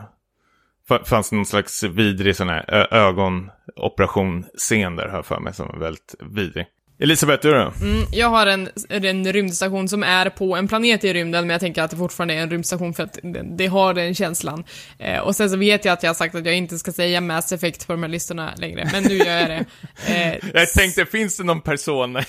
[0.89, 5.77] F- fanns någon slags vidrig sån här ögonoperation-scen där, har jag för mig, som var
[5.77, 6.65] väldigt vidrig.
[6.99, 7.73] Elisabeth, du då?
[7.81, 11.61] Mm, jag har en, en rymdstation som är på en planet i rymden, men jag
[11.61, 14.63] tänker att det fortfarande är en rymdstation för att det, det har den känslan.
[14.99, 17.21] Eh, och sen så vet jag att jag har sagt att jag inte ska säga
[17.21, 19.65] Mass Effect på de här listorna längre, men nu gör jag det.
[20.07, 22.19] Eh, Jag tänkte, finns det någon Persona,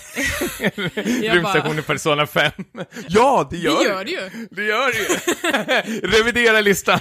[1.23, 2.53] rymdstation bara, i Persona 5?
[3.09, 4.47] ja, det gör det gör det ju.
[4.51, 4.99] Det gör det
[6.01, 6.09] ju!
[6.09, 6.99] Revidera listan!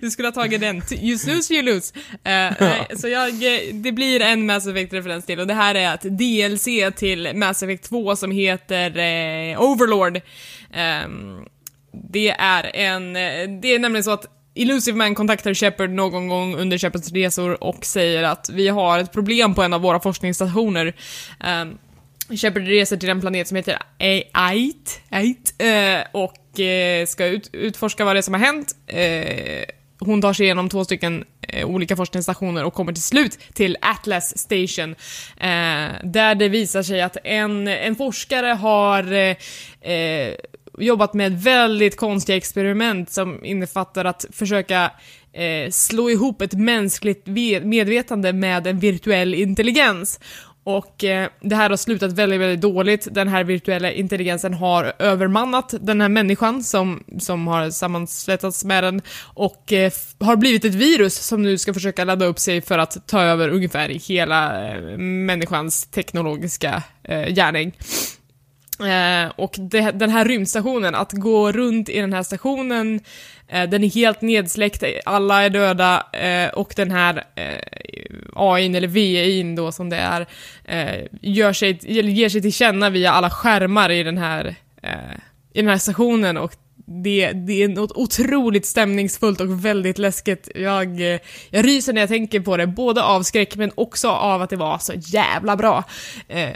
[0.00, 0.82] Du skulle ha tagit den.
[0.90, 1.94] You snooze, you lose.
[2.12, 5.94] Eh, nej, så jag, eh, det blir en Mass Effect-referens till, och det här är
[5.94, 10.20] ett DLC till Mass Effect 2 som heter eh, Overlord.
[11.06, 11.46] Um,
[11.92, 13.12] det är en,
[13.60, 17.84] det är nämligen så att Illusive Man kontaktar Shepard någon gång under Shepards resor och
[17.84, 20.94] säger att vi har ett problem på en av våra forskningsstationer.
[21.44, 21.78] Um,
[22.36, 23.78] Shepard reser till en planet som heter
[24.32, 28.76] Ait, Ait eh, och eh, ska ut, utforska vad det är som har hänt.
[28.86, 29.64] Eh,
[29.98, 34.38] hon tar sig igenom två stycken Eh, olika forskningsstationer och kommer till slut till Atlas
[34.38, 34.90] Station.
[35.36, 39.36] Eh, där det visar sig att en, en forskare har eh,
[39.92, 40.34] eh
[40.78, 44.90] jobbat med väldigt konstiga experiment som innefattar att försöka
[45.32, 47.26] eh, slå ihop ett mänskligt
[47.62, 50.20] medvetande med en virtuell intelligens.
[50.64, 53.08] Och eh, det här har slutat väldigt, väldigt dåligt.
[53.10, 59.02] Den här virtuella intelligensen har övermannat den här människan som, som har sammansvetsats med den
[59.34, 63.06] och eh, har blivit ett virus som nu ska försöka ladda upp sig för att
[63.06, 67.72] ta över ungefär hela eh, människans teknologiska eh, gärning.
[68.80, 73.00] Eh, och det, den här rymdstationen, att gå runt i den här stationen,
[73.48, 78.88] eh, den är helt nedsläckt, alla är döda eh, och den här eh, AIn, eller
[78.88, 80.26] VIn då som det är,
[80.64, 81.78] eh, gör sig,
[82.10, 85.16] ger sig till känna via alla skärmar i den här, eh,
[85.52, 86.54] i den här stationen och
[86.86, 90.48] det, det är något otroligt stämningsfullt och väldigt läskigt.
[90.54, 91.20] Jag, eh,
[91.50, 94.56] jag ryser när jag tänker på det, både av skräck men också av att det
[94.56, 95.84] var så jävla bra.
[96.28, 96.50] Eh,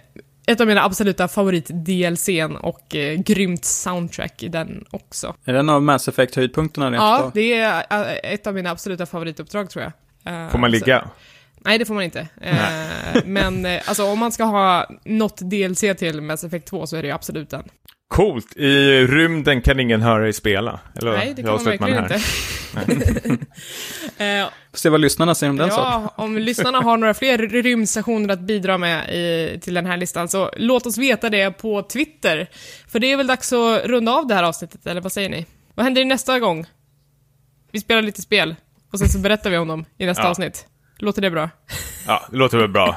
[0.47, 5.35] ett av mina absoluta favorit-DLCn och eh, grymt soundtrack i den också.
[5.45, 9.07] Är det en av Mass Effect-höjdpunkterna rent Ja, det är eh, ett av mina absoluta
[9.07, 9.93] favorituppdrag tror jag.
[10.45, 11.09] Eh, Får man så- ligga?
[11.61, 12.29] Nej, det får man inte.
[12.41, 12.57] Eh,
[13.25, 17.03] men eh, alltså om man ska ha något DLC till Mass Effect 2 så är
[17.03, 17.63] det ju absolut den.
[18.09, 18.57] Coolt!
[18.57, 20.81] I rymden kan ingen höra dig spela.
[20.95, 22.15] Eller Nej, det kan man verkligen här?
[22.15, 22.21] inte.
[24.71, 26.03] Får se vad lyssnarna säger om den saken.
[26.03, 30.29] ja, om lyssnarna har några fler rymdstationer att bidra med i, till den här listan,
[30.29, 32.47] så låt oss veta det på Twitter.
[32.89, 35.47] För det är väl dags att runda av det här avsnittet, eller vad säger ni?
[35.75, 36.67] Vad händer nästa gång?
[37.73, 38.55] Vi spelar lite spel,
[38.93, 40.29] och sen så berättar vi om dem i nästa Ja.
[40.29, 40.67] avsnitt.
[40.99, 41.51] Låter det bra?
[42.07, 42.97] Ja, det låter väl bra.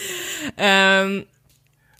[0.56, 1.22] Ehm,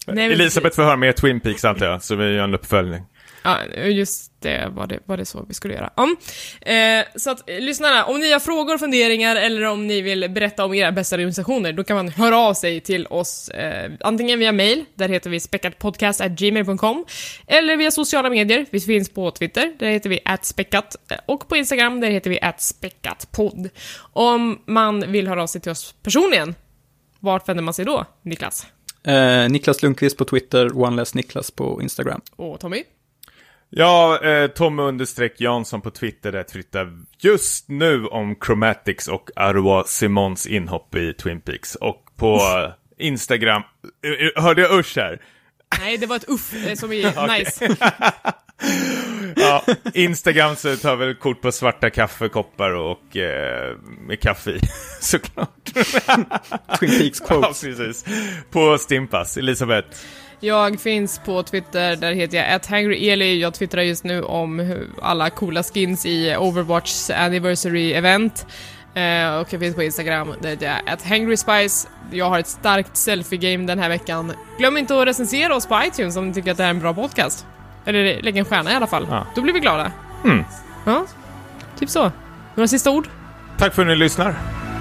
[0.07, 3.03] nej, Elisabeth får höra mer Twin Peaks antar jag, så vi gör en uppföljning.
[3.47, 5.91] Ja, just det var det, var det så vi skulle göra.
[5.97, 6.17] Ja.
[6.73, 10.65] Eh, så att, eh, lyssnarna, om ni har frågor, funderingar eller om ni vill berätta
[10.65, 14.53] om era bästa rymdstationer, då kan man höra av sig till oss eh, antingen via
[14.53, 17.05] mail, där heter vi speckatpodcast.gmail.com,
[17.47, 20.97] eller via sociala medier, vi finns på Twitter, där heter vi atspeckat,
[21.27, 23.69] och på Instagram, där heter vi atspeckatpodd.
[24.13, 26.55] Om man vill höra av sig till oss personligen,
[27.21, 28.67] vart vänder man sig då, Niklas?
[29.07, 32.21] Eh, Niklas Lundqvist på Twitter, OneLessNiklas på Instagram.
[32.37, 32.83] Och Tommy?
[33.71, 39.85] Ja, eh, Tommy understreck Jansson på Twitter där twittar just nu om Chromatics och Arwa
[39.85, 41.75] Simons inhopp i Twin Peaks.
[41.75, 43.63] Och på eh, Instagram,
[44.07, 45.23] eh, eh, hörde jag Usch här?
[45.79, 47.77] Nej, det var ett uff, som är nice.
[49.37, 53.77] Ja, Instagram så tar väl kort på svarta kaffekoppar och eh,
[54.09, 54.61] med kaffe i,
[55.01, 55.65] såklart.
[56.79, 57.61] Twin Peaks Ja, quotes.
[57.61, 58.05] precis.
[58.51, 59.89] På Stimpas, Elisabeth.
[60.41, 63.41] Jag finns på Twitter, där heter jag @hangryeli.
[63.41, 68.47] Jag twittrar just nu om alla coola skins i Overwatchs anniversary event.
[68.95, 71.89] Eh, och jag finns på Instagram, där heter jag @hangryspice.
[72.11, 74.33] Jag har ett starkt selfie-game den här veckan.
[74.59, 76.81] Glöm inte att recensera oss på iTunes om ni tycker att det här är en
[76.81, 77.47] bra podcast.
[77.85, 79.07] Eller lägg en stjärna i alla fall.
[79.11, 79.27] Ja.
[79.35, 79.93] Då blir vi glada.
[80.25, 80.45] Mm.
[80.85, 81.07] Ja,
[81.79, 82.13] typ så.
[82.55, 83.09] Några sista ord?
[83.59, 84.35] Tack för att ni lyssnar.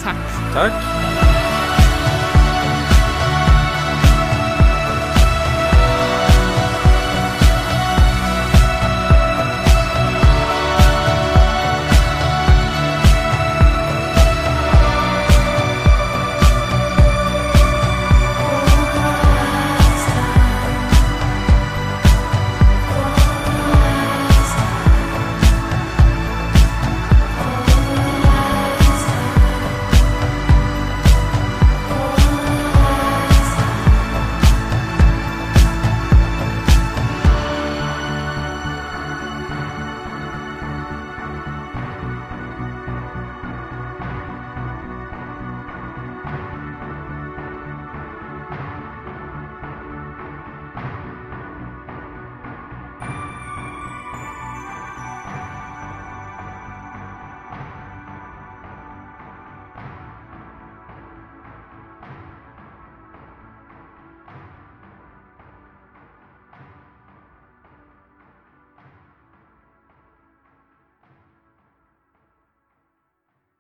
[0.04, 0.16] Tack.
[0.54, 0.74] Tack.